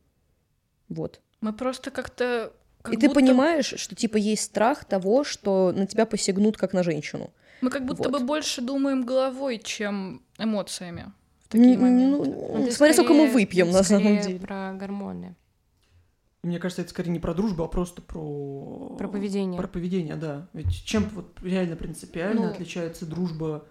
[0.90, 1.22] Вот.
[1.42, 2.52] Мы просто как-то...
[2.86, 6.74] как И ты будто- понимаешь, что типа есть страх того, что на тебя посягнут как
[6.74, 7.32] на женщину.
[7.62, 8.12] Мы как будто Вот.
[8.12, 11.12] бы больше думаем головой, чем эмоциями
[11.44, 12.30] в такие моменты.
[12.30, 14.40] ну, ты смотря сколько мы выпьем, на самом деле.
[14.40, 15.36] про гормоны,
[16.44, 18.96] Мне кажется, это скорее не про дружбу, а просто про...
[19.00, 19.60] про поведение.
[19.60, 20.48] Про поведение, да.
[20.54, 22.48] Ведь чем вот реально принципиально Ну.
[22.50, 23.66] отличается дружба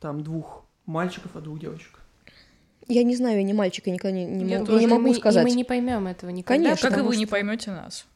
[0.00, 2.00] там двух мальчиков от двух девочек?
[2.88, 4.80] Я не знаю, я не мальчик, я никогда не, не Я могу, тоже.
[4.80, 5.46] я не И могу мы- сказать.
[5.46, 6.62] И мы не поймем этого никогда.
[6.64, 8.06] Конечно, Как и вы не что- поймете нас.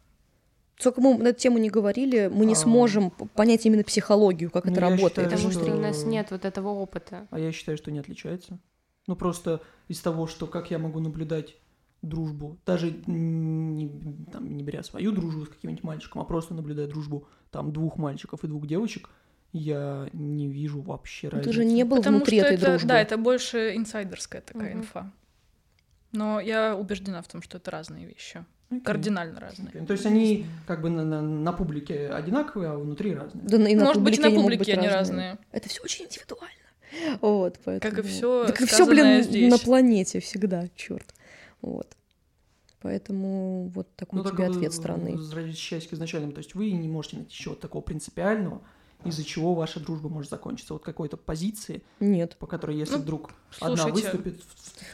[0.81, 2.57] Сколько мы на эту тему не говорили, мы не А.
[2.57, 5.11] сможем понять именно психологию, как Ну, это работает.
[5.11, 7.27] считаю, Потому что- что у нас нет вот этого опыта.
[7.31, 8.59] А я считаю, что не отличается.
[9.07, 11.57] Ну, просто из того, что как я могу наблюдать
[12.03, 13.89] дружбу, даже не,
[14.33, 18.43] там, не беря свою дружбу с каким-нибудь мальчиком, а просто наблюдая дружбу там двух мальчиков
[18.45, 19.11] и двух девочек,
[19.53, 21.51] я не вижу вообще Ну, разницы.
[21.51, 22.89] Ты же не был Потому внутри что этой это, дружбы.
[22.89, 24.79] да, это больше инсайдерская такая Мгм.
[24.81, 25.13] инфа.
[26.13, 28.45] Но я убеждена в том, что это разные вещи.
[28.71, 28.81] Окей.
[28.83, 29.69] Кардинально разные.
[29.69, 29.85] Окей.
[29.87, 33.45] То есть они как бы на, на- на публике одинаковые, а внутри разные.
[33.45, 35.31] Да, и на Может быть, и публике на публике они разные.
[35.31, 35.39] разные.
[35.53, 36.55] Это все очень индивидуально.
[37.21, 37.95] Вот, поэтому...
[37.97, 39.51] Как и все Так и все, блин, здесь.
[39.51, 41.15] на планете всегда, черт.
[41.63, 41.97] Вот.
[42.83, 45.13] Поэтому вот такой Ну, тебе так, ответ странный.
[45.17, 48.63] Возвращаясь к изначальному, то есть вы не можете найти чего-то такого принципиального,
[49.05, 50.75] из-за чего ваша дружба может закончиться.
[50.75, 52.37] Вот какой-то позиции, Нет.
[52.39, 53.31] по которой, если Ну, вдруг
[53.61, 54.41] одна Слушайте, выступит,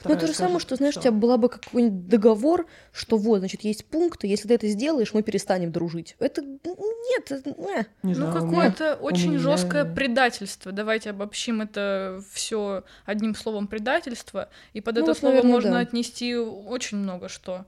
[0.05, 1.11] Ну, это же самое, скажет, что, знаешь, у «Всё».
[1.11, 5.23] тебя была бы какой-нибудь договор, что вот, значит, есть пункты, если ты это сделаешь, мы
[5.23, 6.17] перестанем дружить.
[6.19, 7.51] Это нет, это.
[7.51, 7.55] Не
[8.03, 10.73] Ну, знаю, у меня- какое-то очень меня- жесткое предательство.
[10.73, 14.49] Давайте обобщим это все одним словом предательство.
[14.73, 15.79] И под Ну, это вот, слово наверное, можно да.
[15.81, 17.65] отнести очень много что.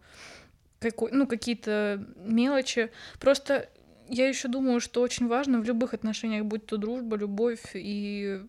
[0.81, 2.91] Какой, ну, какие-то мелочи.
[3.19, 3.69] Просто
[4.09, 8.43] я еще думаю, что очень важно в любых отношениях, будь то дружба, любовь и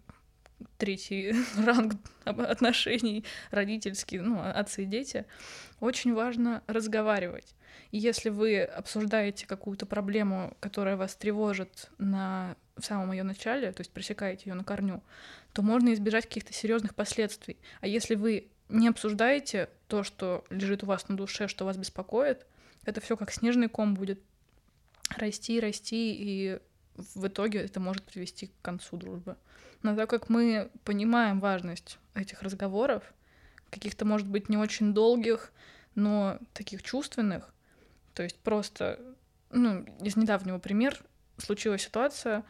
[0.77, 1.33] третий
[1.65, 1.93] ранг
[2.25, 5.25] отношений родительский, ну, отцы и дети,
[5.79, 7.55] очень важно разговаривать.
[7.91, 13.81] И если вы обсуждаете какую-то проблему, которая вас тревожит на в самом ее начале, то
[13.81, 15.03] есть пресекаете ее на корню,
[15.51, 17.57] то можно избежать каких-то серьезных последствий.
[17.81, 22.45] А если вы не обсуждаете то, что лежит у вас на душе, что вас беспокоит,
[22.85, 24.21] это все как снежный ком будет
[25.09, 26.59] расти, расти, и
[26.95, 29.37] в итоге это может привести к концу дружбы.
[29.81, 33.03] Но так как мы понимаем важность этих разговоров,
[33.69, 35.51] каких-то, может быть, не очень долгих,
[35.95, 37.53] но таких чувственных,
[38.13, 38.99] то есть просто,
[39.51, 41.01] ну, из недавнего пример,
[41.37, 42.43] случилась ситуация,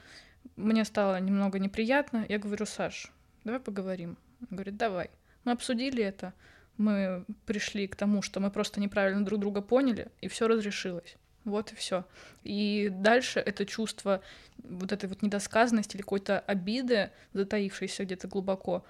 [0.55, 3.11] мне стало немного неприятно, я говорю, Саш,
[3.43, 4.17] давай поговорим.
[4.41, 5.09] Он говорит, давай.
[5.43, 6.33] Мы обсудили это,
[6.77, 11.17] мы пришли к тому, что мы просто неправильно друг друга поняли, и все разрешилось.
[11.49, 12.05] Вот и все.
[12.43, 14.21] И дальше это чувство
[14.63, 18.83] вот этой вот недосказанности или какой-то обиды, затаившейся где-то глубоко,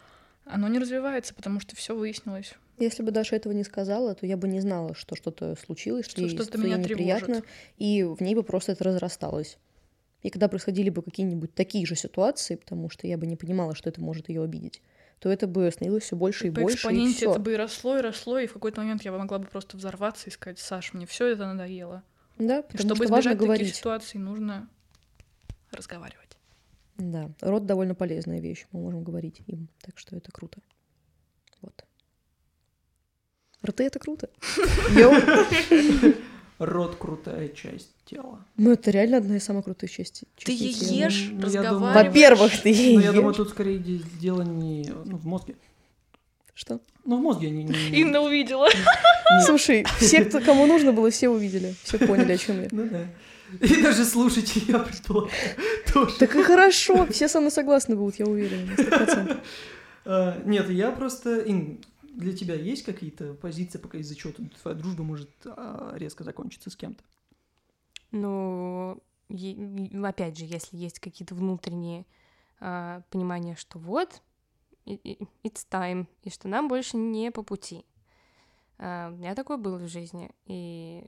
[0.45, 2.53] оно не развивается, потому что все выяснилось.
[2.78, 6.28] Если бы Даша этого не сказала, то я бы не знала, что что-то случилось, что,
[6.28, 7.49] Что что-то меня неприятно, тревожит.
[7.78, 9.57] и в ней бы просто это разрасталось.
[10.22, 13.89] И когда происходили бы какие-нибудь такие же ситуации, потому что я бы не понимала, что
[13.89, 14.82] это может ее обидеть,
[15.20, 17.32] то это бы становилось все больше и По больше, и экспоненте все.
[17.32, 19.78] это бы и росло, и росло, и в какой-то момент я бы могла бы просто
[19.78, 22.03] взорваться и сказать, Саш, мне все это надоело.
[22.40, 23.76] Да, потому чтобы что важно избежать таких говорить.
[23.76, 24.68] ситуаций, нужно
[25.72, 26.38] разговаривать.
[26.98, 30.60] Да, рот довольно полезная вещь, мы можем говорить им, так что это круто.
[31.62, 31.86] Вот.
[33.64, 34.30] Рты— это круто.
[36.60, 38.46] Рот крутая часть тела.
[38.58, 40.28] Ну, это реально одна из самых крутых частей.
[40.44, 42.08] Ты ешь, Ну, разговариваешь.
[42.08, 43.16] Во-первых, ты Ну, я ешь.
[43.16, 45.56] думаю, тут скорее де- дело не ну, в мозге.
[46.54, 46.82] Что?
[47.10, 47.64] Ну, в мозге не...
[47.64, 48.70] не- Инна увидела.
[49.45, 52.68] Слушай, все, кто, кому нужно было, все увидели, все поняли, о чем я.
[52.72, 53.07] Ну да.
[53.66, 55.32] И даже слушайте, я предполагаю,
[55.91, 56.20] тоже.
[56.20, 59.43] Так и хорошо, все со мной согласны будут, я уверена, на 100%.
[60.05, 61.39] А, Нет, я просто...
[61.47, 66.70] Ин, для тебя есть какие-то позиции, пока из-за чего твоя дружба может а, резко закончиться
[66.70, 67.03] с кем-то?
[68.12, 69.01] Ну,
[70.03, 72.05] опять же, если есть какие-то внутренние
[72.60, 74.22] а, понимания, что вот,
[75.44, 77.86] it's time, и что нам больше не по пути.
[78.78, 81.08] А, у меня такое было в жизни, и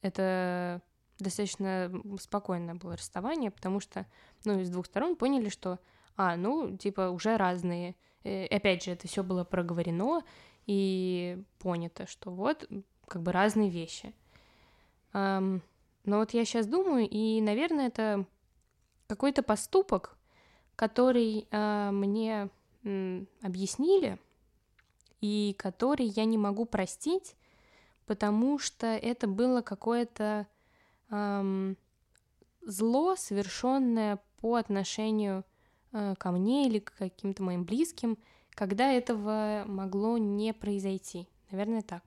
[0.00, 0.80] это
[1.18, 4.06] достаточно спокойное было расставание, потому что,
[4.44, 5.78] ну, из двух сторон поняли, что,
[6.16, 7.94] а, ну, типа, уже разные.
[8.24, 10.22] Э, И опять же, это все было проговорено
[10.66, 12.68] и понято, что вот,
[13.06, 14.14] как бы разные вещи.
[15.12, 15.60] Но
[16.04, 18.26] вот я сейчас думаю, и, наверное, это
[19.06, 20.16] какой-то поступок,
[20.74, 22.48] который а, мне
[22.82, 24.18] объяснили,
[25.20, 27.36] и который я не могу простить,
[28.06, 30.46] потому что это было какое-то
[31.08, 31.76] ам,
[32.62, 35.44] зло, совершенное по отношению
[35.92, 38.18] э, ко мне или к каким-то моим близким,
[38.50, 41.28] когда этого могло не произойти.
[41.50, 42.02] Наверное, так.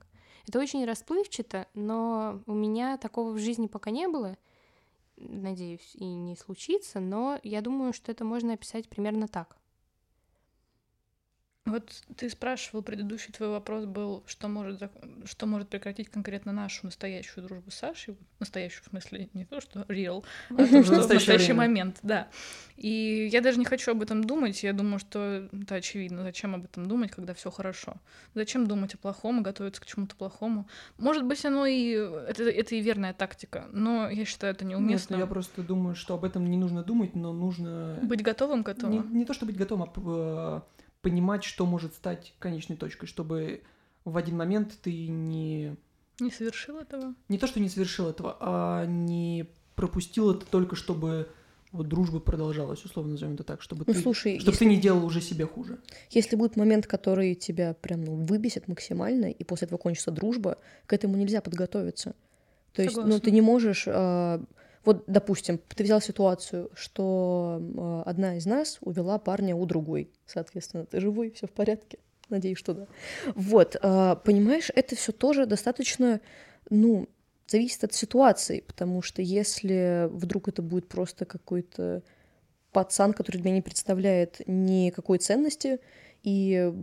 [0.47, 4.37] Это очень расплывчато, но у меня такого в жизни пока не было.
[5.17, 9.57] Надеюсь, и не случится, но я думаю, что это можно описать примерно так.
[11.65, 14.83] Вот ты спрашивал, предыдущий твой вопрос был, что может,
[15.25, 18.15] что может прекратить конкретно нашу настоящую дружбу с Сашей.
[18.39, 22.27] Настоящую, в смысле, не то, что real, а то, что в настоящий момент, да.
[22.77, 24.61] И я даже не хочу об этом думать.
[24.61, 26.21] Я думаю, что это очевидно.
[26.21, 27.95] Зачем об этом думать, когда все хорошо?
[28.35, 30.67] Зачем думать о плохом и готовиться к чему-то плохому?
[30.99, 31.93] Может быть, оно и...
[31.93, 35.15] Это, это и верная тактика, но я считаю, это Нет, неуместно.
[35.15, 37.97] я просто думаю, что об этом не нужно думать, но нужно...
[38.03, 39.03] Быть готовым к Не, этому.
[39.03, 40.74] не то, чтобы быть готовым, а э,
[41.05, 43.61] понимать, что может стать конечной точкой, чтобы
[44.05, 45.75] в один момент ты не...
[46.19, 47.13] Не совершил этого?
[47.29, 49.45] Не то, что не совершил этого, а не
[49.75, 51.29] пропустил это только, чтобы
[51.71, 54.77] вот дружба продолжалась, условно назовем это так, чтобы, Ну, ты, слушай, чтобы если, ты не
[54.77, 55.77] делал уже себе хуже.
[56.09, 60.93] если будет момент, который тебя прям ну, выбесит максимально, и после этого кончится дружба, к
[60.93, 62.15] этому нельзя подготовиться.
[62.73, 63.21] То есть, ну, Согласна.
[63.21, 63.83] ты не можешь...
[63.87, 64.41] а,
[64.85, 70.11] вот, допустим, ты взял ситуацию, что а, одна из нас увела парня у другой.
[70.25, 71.97] Соответственно, ты живой, все в порядке.
[72.29, 72.87] Надеюсь, что да.
[73.35, 76.21] Вот, а, понимаешь, это все тоже достаточно,
[76.69, 77.07] ну,
[77.47, 82.03] зависит от ситуации, потому что если вдруг это будет просто какой-то
[82.71, 85.79] пацан, который для меня не представляет никакой ценности,
[86.23, 86.73] и,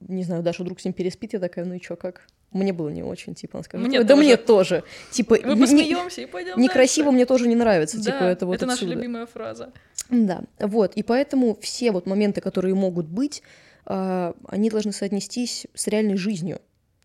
[0.00, 2.26] не знаю, Даша вдруг с ним переспит, я такая, ну и чё, как?
[2.50, 4.24] Мне было не очень, типа, она скажет, Мне «Ой, да тоже».
[4.24, 4.84] мне тоже.
[5.10, 8.54] Типа, Мы не- посмеемся и пойдем некрасиво мне тоже не нравится, Да, типа, это вот
[8.54, 8.94] это наша отсюда.
[8.94, 9.72] любимая фраза.
[10.08, 13.42] Да, вот, и поэтому все вот моменты, которые могут быть,
[13.84, 16.60] а, они должны соотнестись с реальной жизнью,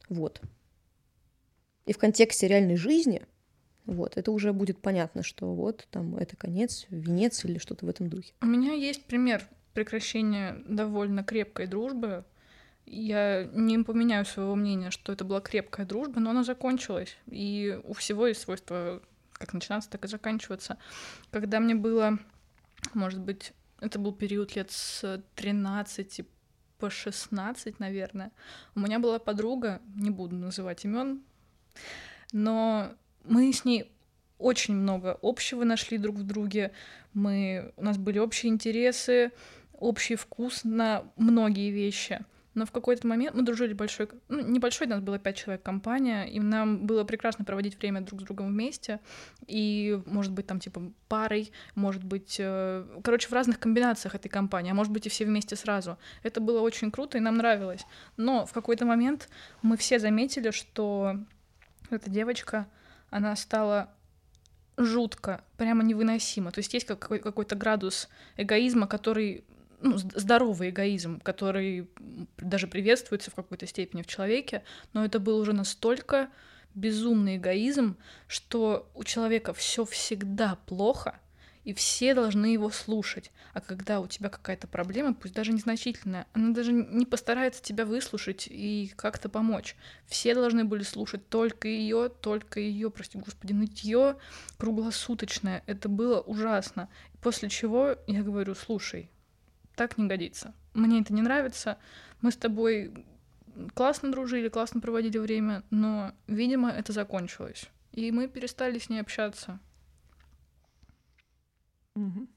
[0.08, 0.40] вот.
[1.86, 3.22] И в контексте реальной жизни,
[3.86, 8.08] вот, это уже будет понятно, что вот там это конец, венец или что-то в этом
[8.10, 8.34] духе.
[8.42, 12.24] У меня есть пример прекращения довольно крепкой дружбы.
[12.86, 17.18] Я не поменяю своего мнения, что это была крепкая дружба, но она закончилась.
[17.28, 19.02] И у всего есть свойство
[19.34, 20.78] как начинаться, так и заканчиваться.
[21.32, 22.20] Когда мне было,
[22.94, 26.22] может быть, это был период лет с 13
[26.78, 28.32] по 16, наверное,
[28.76, 31.24] у меня была подруга, не буду называть имен,
[32.32, 33.92] но мы с ней
[34.38, 36.72] очень много общего нашли друг в друге.
[37.14, 39.32] Мы, у нас были общие интересы,
[39.74, 42.26] общий вкус на многие вещи.
[42.54, 46.26] Но в какой-то момент мы дружили большой, ну, небольшой, у нас было пять человек компания,
[46.26, 49.00] и нам было прекрасно проводить время друг с другом вместе.
[49.48, 54.72] И, может быть, там, типа, парой, может быть, э, короче, в разных комбинациях этой компании,
[54.72, 55.98] а может быть, и все вместе сразу.
[56.22, 57.86] Это было очень круто, и нам нравилось.
[58.18, 59.30] Но в какой-то момент
[59.62, 61.18] мы все заметили, что
[61.90, 62.68] эта девочка,
[63.10, 63.94] она стала
[64.78, 66.52] жутко, прямо невыносимо.
[66.52, 69.44] То есть есть какой- какой-то градус эгоизма, который
[69.84, 71.88] ну, здоровый эгоизм, который
[72.38, 74.64] даже приветствуется в какой-то степени в человеке,
[74.94, 76.30] но это был уже настолько
[76.74, 81.20] безумный эгоизм, что у человека все всегда плохо,
[81.66, 83.32] и все должны его слушать.
[83.54, 88.48] А когда у тебя какая-то проблема, пусть даже незначительная, она даже не постарается тебя выслушать
[88.50, 89.76] и как-то помочь.
[90.06, 94.18] Все должны были слушать только ее, только ее, прости господи, нытье
[94.58, 95.64] круглосуточное.
[95.66, 96.90] Это было ужасно.
[97.22, 99.10] После чего я говорю, слушай,
[99.76, 100.54] так не годится.
[100.74, 101.78] Мне это не нравится.
[102.22, 103.06] Мы с тобой
[103.74, 107.70] классно дружили, классно проводили время, но, видимо, это закончилось.
[107.92, 109.60] И мы перестали с ней общаться.
[111.96, 112.28] Мгм.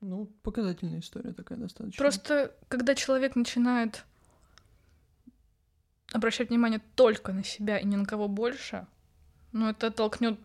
[0.00, 2.02] Ну, показательная история такая достаточно.
[2.02, 4.04] Просто, когда человек начинает
[6.12, 8.86] обращать внимание только на себя и ни на кого больше,
[9.52, 10.38] ну, это оттолкнет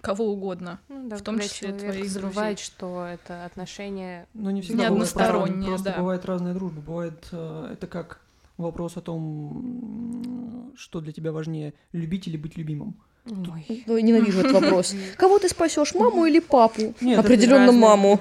[0.00, 0.78] кого угодно.
[0.88, 2.64] Ну да, В том когда числе твоих забывает, друзей.
[2.64, 4.26] что это отношения...
[4.34, 5.96] Но не всегда Не бывает просто, да.
[5.98, 6.80] бывает разная дружба.
[6.80, 8.20] Бывает э, это как
[8.58, 12.94] вопрос о том, что для тебя важнее, любить или быть любимым.
[13.24, 13.84] Ой.
[13.86, 14.94] Ну, ненавижу этот вопрос.
[15.16, 16.94] Кого ты спасешь, маму или папу?
[17.00, 18.20] Нет, Определенно маму.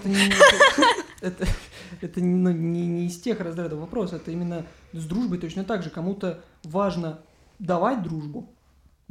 [1.22, 1.48] Это, не,
[2.02, 5.90] это, ну, не- не из тех разрядов вопроса, это именно с дружбой точно так же.
[5.90, 7.20] Кому-то важно
[7.60, 8.50] давать дружбу,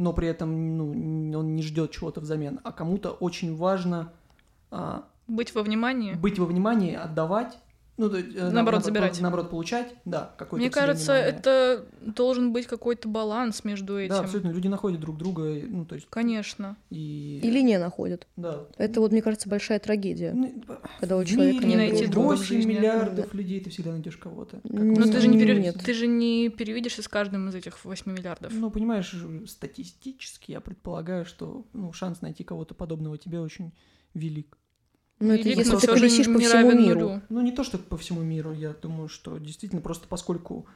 [0.01, 4.12] но при этом ну, он не ждет чего-то взамен, а кому-то очень важно
[4.70, 6.14] а, Быть во внимании.
[6.14, 7.59] быть во внимании, отдавать,
[8.01, 9.20] ну, то есть, э, Наоборот, на- забирать.
[9.20, 11.34] наоборот, получать, да, Мне кажется, внимание.
[11.38, 14.14] это должен быть какой-то баланс между этим.
[14.14, 16.76] Да, абсолютно, люди находят друг друга, ну, то есть, Конечно.
[16.88, 17.40] и...
[17.42, 18.26] Или не находят.
[18.36, 18.64] Да.
[18.78, 20.32] Это вот, мне кажется, большая трагедия.
[20.34, 20.62] Ну,
[20.98, 22.72] Когда у человека не найти друга в 8 жизни.
[22.72, 24.61] миллиардов людей, ты всегда найдешь кого-то.
[24.64, 25.76] Ну, Но мы ты же не, пере- Нет.
[25.84, 28.53] ты же не переведешься с каждым из этих 8 миллиардов.
[28.55, 29.14] Ну, понимаешь,
[29.46, 33.72] статистически я предполагаю, что ну, шанс найти кого-то подобного тебе очень
[34.14, 34.57] велик.
[35.20, 37.00] Ну, это если ты колесишь по всему миру.
[37.00, 37.22] нулю.
[37.28, 40.66] Ну, не то, что по всему миру, я думаю, что действительно просто поскольку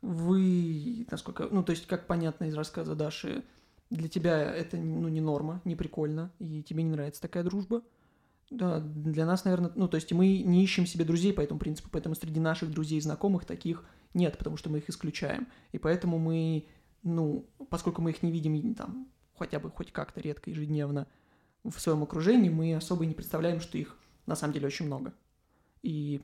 [0.00, 3.44] вы, насколько, ну, то есть, как понятно из рассказа Даши,
[3.88, 7.82] для тебя это, ну, не норма, не прикольно, и тебе не нравится такая дружба.
[8.50, 11.88] Да, для нас, наверное, ну, то есть мы не ищем себе друзей по этому принципу,
[11.90, 15.46] поэтому среди наших друзей и знакомых таких нет, потому что мы их исключаем.
[15.70, 16.66] И поэтому мы,
[17.02, 19.08] ну, поскольку мы их не видим там
[19.38, 21.06] хотя бы хоть как-то редко ежедневно
[21.64, 23.96] в своем окружении, мы особо и не представляем, что их
[24.26, 25.12] на самом деле очень много.
[25.82, 26.20] И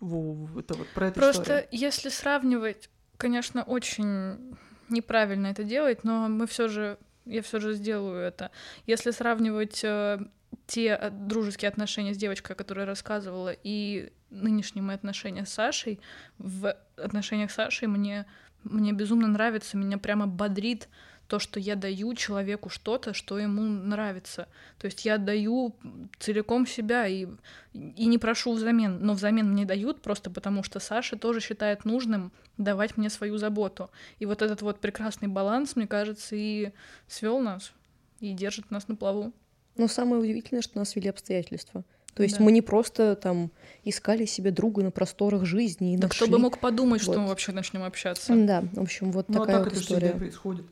[0.00, 1.68] это вот про это Просто история.
[1.72, 4.56] если сравнивать, конечно, очень
[4.88, 8.50] неправильно это делать, но мы все же, я все же сделаю это.
[8.86, 10.18] Если сравнивать э,
[10.66, 15.52] те э, дружеские отношения с девочкой, о которой я рассказывала, и нынешние мои отношения с
[15.52, 16.00] Сашей,
[16.38, 18.26] в отношениях с Сашей мне,
[18.64, 20.88] мне безумно нравится, меня прямо бодрит
[21.28, 24.48] то, что я даю человеку что-то, что ему нравится.
[24.78, 25.74] То есть я даю
[26.18, 27.26] целиком себя и,
[27.74, 32.32] и не прошу взамен, но взамен мне дают просто потому, что Саша тоже считает нужным
[32.56, 33.90] давать мне свою заботу.
[34.18, 36.72] И вот этот вот прекрасный баланс, мне кажется, и
[37.06, 37.72] свел нас,
[38.20, 39.32] и держит нас на плаву.
[39.76, 41.84] Но самое удивительное, что нас вели обстоятельства.
[42.14, 42.44] То есть Да.
[42.44, 43.52] мы не просто там
[43.84, 46.26] искали себе друга на просторах жизни и Да нашли.
[46.26, 47.20] кто бы мог подумать, что Вот.
[47.20, 48.34] мы вообще начнем общаться.
[48.34, 50.00] Да, в общем, вот Ну, а такая так вот это история.
[50.08, 50.66] всегда происходит.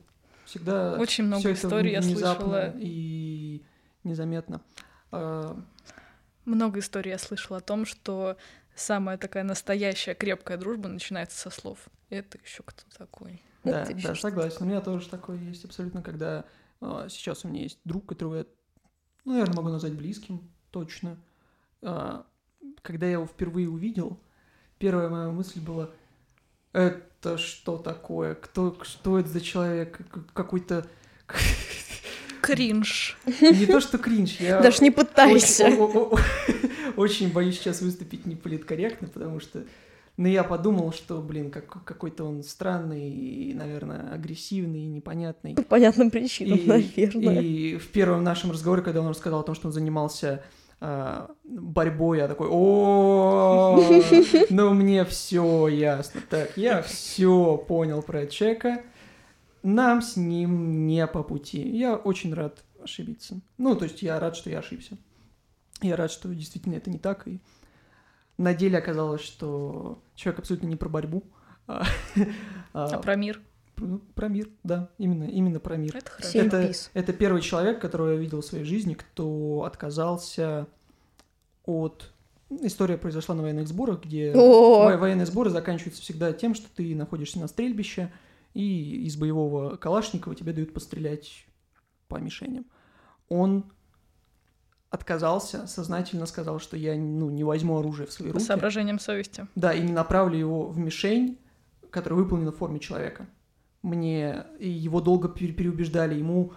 [0.47, 2.73] Всегда Очень много историй я слышала.
[2.77, 3.65] и
[4.03, 4.61] незаметно.
[5.11, 5.59] А,
[6.45, 8.37] Много историй я слышала о том, что
[8.73, 11.79] самая такая настоящая крепкая дружба начинается со слов.
[12.09, 13.43] Это еще кто такой?
[13.65, 14.57] Да, Это да, согласен.
[14.61, 16.45] У меня тоже такое есть абсолютно, когда
[16.79, 18.45] а, сейчас у меня есть друг, которого я,
[19.25, 21.17] ну, наверное, могу назвать близким, точно.
[21.81, 22.25] А,
[22.81, 24.17] когда я его впервые увидел,
[24.79, 25.89] первая моя мысль была,
[26.73, 28.35] это что такое?
[28.35, 29.99] Кто, что это за человек?
[30.33, 30.85] Какой-то...
[32.41, 33.17] Кринж.
[33.25, 34.61] Не то, что кринж, я...
[34.61, 35.69] Даже не пытайся.
[36.95, 39.63] Очень, боюсь сейчас выступить неполиткорректно, потому что,
[40.15, 45.55] ну, я подумал, что, блин, как, какой-то он странный и, наверное, агрессивный и непонятный.
[45.55, 47.41] По понятным причинам, И, наверное.
[47.41, 50.43] и в первом нашем разговоре, когда он рассказал о том, что он занимался
[50.79, 53.79] борьбой, я такой, о,
[54.49, 56.21] ну мне все ясно.
[56.29, 58.83] Так, я все понял про человека.
[59.63, 61.67] Нам с ним не по пути.
[61.67, 63.41] Я очень рад ошибиться.
[63.57, 64.97] Ну, то есть я рад, что я ошибся.
[65.81, 67.27] Я рад, что действительно это не так.
[67.27, 67.39] И
[68.37, 71.23] на деле оказалось, что человек абсолютно не про борьбу,
[71.65, 71.83] А
[72.73, 73.41] а про мир?
[73.77, 75.95] Ну, про мир, да, именно, именно про мир.
[75.95, 76.39] Это хорошо.
[76.39, 80.67] Это, это первый человек, которого я видел в своей жизни, кто отказался
[81.65, 82.11] от...
[82.49, 84.85] История произошла на военных сборах, где О!
[84.85, 88.11] во- военные сборы заканчиваются всегда тем, что ты находишься на стрельбище,
[88.53, 91.45] и из боевого Калашникова тебе дают пострелять
[92.07, 92.65] по мишеням.
[93.27, 93.65] Он
[94.89, 98.45] отказался, сознательно сказал, что я ну, не возьму оружие в свои По руки.
[98.45, 99.47] соображениям совести.
[99.55, 101.37] Да, и не направлю его в мишень,
[101.91, 103.27] которая выполнена в форме человека.
[103.83, 106.51] Мне и его долго пере- переубеждали, ему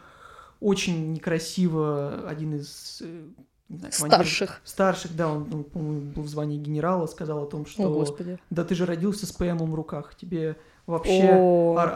[0.60, 3.24] очень некрасиво один из э,
[3.68, 4.60] не знаю, командиров- Старших.
[4.64, 8.38] старших, да, он, ну, по-моему, был в звании генерала, сказал о том, что О, господи.
[8.50, 10.56] да ты же родился с ПМом в руках, тебе
[10.86, 11.92] вообще О, ор-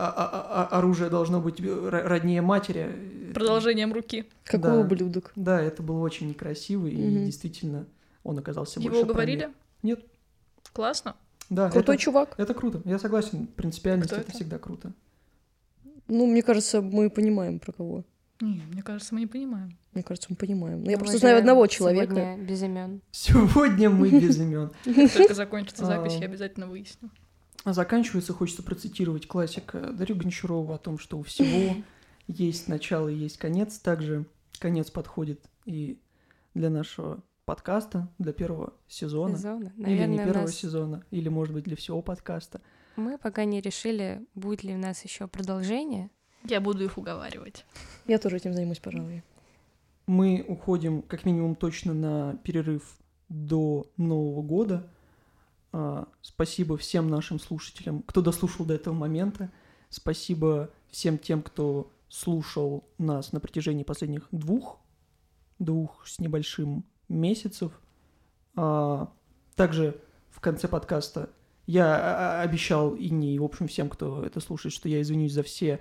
[0.71, 3.33] оружие должно быть э, ро- роднее матери.
[3.35, 4.27] Продолжением руки.
[4.45, 4.79] какой да.
[4.79, 5.33] ублюдок.
[5.37, 7.25] Да, это было очень некрасиво, и Мгм.
[7.27, 7.87] действительно
[8.23, 9.41] он оказался Его больше уговорили?
[9.41, 9.57] проник.
[9.83, 10.05] Нет.
[10.73, 11.17] Классно.
[11.51, 12.35] Да, Крутой это, чувак.
[12.39, 12.81] это круто.
[12.85, 13.47] Я согласен.
[13.49, 14.23] Принципиальность это?
[14.23, 14.33] это?
[14.33, 14.93] всегда круто.
[16.09, 18.05] Ну, мне кажется, мы понимаем, про кого.
[18.41, 19.77] Не, мне кажется, мы не понимаем.
[19.93, 20.83] Мне кажется, мы понимаем.
[20.83, 22.15] Ну, я просто знаю одного человека.
[22.15, 23.01] Сегодня без имен.
[23.13, 24.71] Сегодня мы без имен.
[24.85, 26.21] Как только закончится запись, А.
[26.21, 27.11] я обязательно выясню.
[27.65, 31.75] А заканчивается, хочется процитировать классика Дарью Гончарова о том, что у всего
[32.27, 33.79] есть начало и есть конец.
[33.79, 34.27] Также
[34.59, 35.99] конец подходит и
[36.55, 39.37] для нашего подкаста, для первого сезона.
[39.37, 39.73] Сезона.
[39.77, 42.61] Или не Наверное, первого нас- сезона, или, может быть, для всего подкаста.
[42.97, 46.11] Мы пока не решили, будет ли у нас еще продолжение.
[46.45, 47.65] Я буду их уговаривать.
[48.07, 49.23] Я тоже этим займусь, пожалуй.
[50.07, 54.87] Мы уходим как минимум точно на перерыв до Нового года.
[55.73, 59.51] А, Спасибо всем нашим слушателям, кто дослушал до этого момента.
[59.89, 64.79] Спасибо всем тем, кто слушал нас на протяжении последних двух,
[65.59, 67.73] двух с небольшим месяцев.
[68.55, 69.11] А,
[69.57, 71.31] Также в конце подкаста
[71.67, 75.33] я а, а, обещал Инне и, в общем, всем, кто это слушает, что я извинюсь
[75.33, 75.81] за все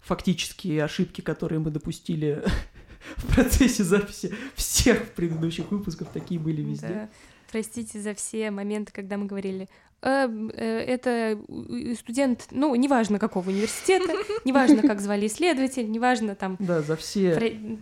[0.00, 2.42] фактические ошибки, которые мы допустили
[3.16, 6.08] в процессе записи всех предыдущих выпусков.
[6.12, 6.88] Такие были везде.
[6.88, 7.08] Да.
[7.50, 9.68] Простите за все моменты, когда мы говорили,
[10.02, 14.12] «Э, э, это у- студент, ну, неважно какого университета,
[14.44, 16.56] неважно, как звали исследователь, неважно там...
[16.58, 17.76] Да, за все про- э,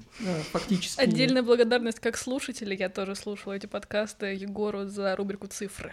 [0.52, 1.00] фактически...
[1.00, 2.72] Отдельная благодарность как слушатель.
[2.74, 5.92] Я тоже слушала эти подкасты Егору за рубрику «Цифры».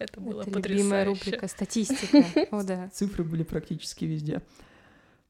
[0.00, 0.82] Это было Это потрясающе.
[0.82, 2.24] любимая рубрика «Статистика».
[2.50, 2.88] О, да.
[2.88, 4.40] Цифры были практически везде.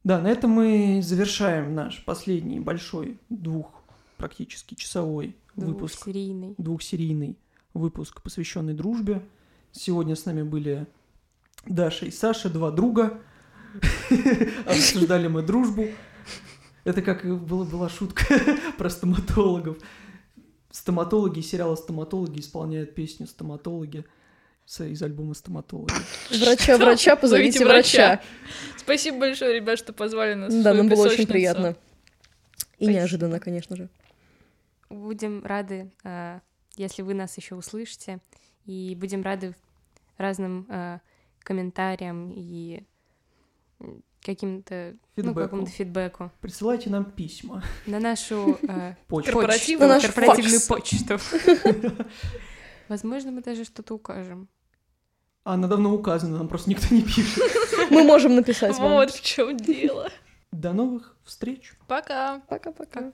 [0.05, 3.83] Да, на этом мы завершаем наш последний большой двух
[4.17, 6.55] практически часовой выпуск, Двухсерийный.
[6.57, 7.37] двухсерийный
[7.75, 9.23] выпуск, посвященный дружбе.
[9.73, 10.87] Сегодня с нами были
[11.67, 13.21] Даша и Саша, два друга.
[14.67, 15.87] Обсуждали мы дружбу.
[16.85, 18.25] Это как и была, была шутка
[18.79, 19.79] про стоматологов.
[20.71, 24.05] Стоматологи, сериала «Стоматологи» исполняют песню «Стоматологи»
[24.79, 25.93] из альбома «Стоматологи».
[26.31, 28.21] Врача, врача, позовите Зовите врача.
[28.77, 30.55] Спасибо большое, ребят, что позвали нас.
[30.55, 31.77] Да, нам было очень приятно.
[32.79, 33.89] И неожиданно, конечно же.
[34.89, 36.41] Будем рады, э,
[36.77, 38.21] если вы нас еще услышите,
[38.65, 39.55] и будем рады
[40.17, 41.01] разным э,
[41.41, 42.85] комментариям и
[44.23, 47.63] каким-то ну, какому-то фидбэку Присылайте нам письма.
[47.87, 49.33] на нашу э, Почту.
[49.33, 51.19] Корпоративную На почту.
[52.89, 54.49] Возможно, мы даже что-то укажем.
[55.45, 57.43] А она давно указана, нам просто никто не пишет.
[57.91, 58.93] Мы можем написать вам.
[58.93, 60.11] Вот в чем дело.
[60.53, 61.73] До новых встреч!
[61.87, 62.41] Пока.
[62.49, 63.13] Пока-пока.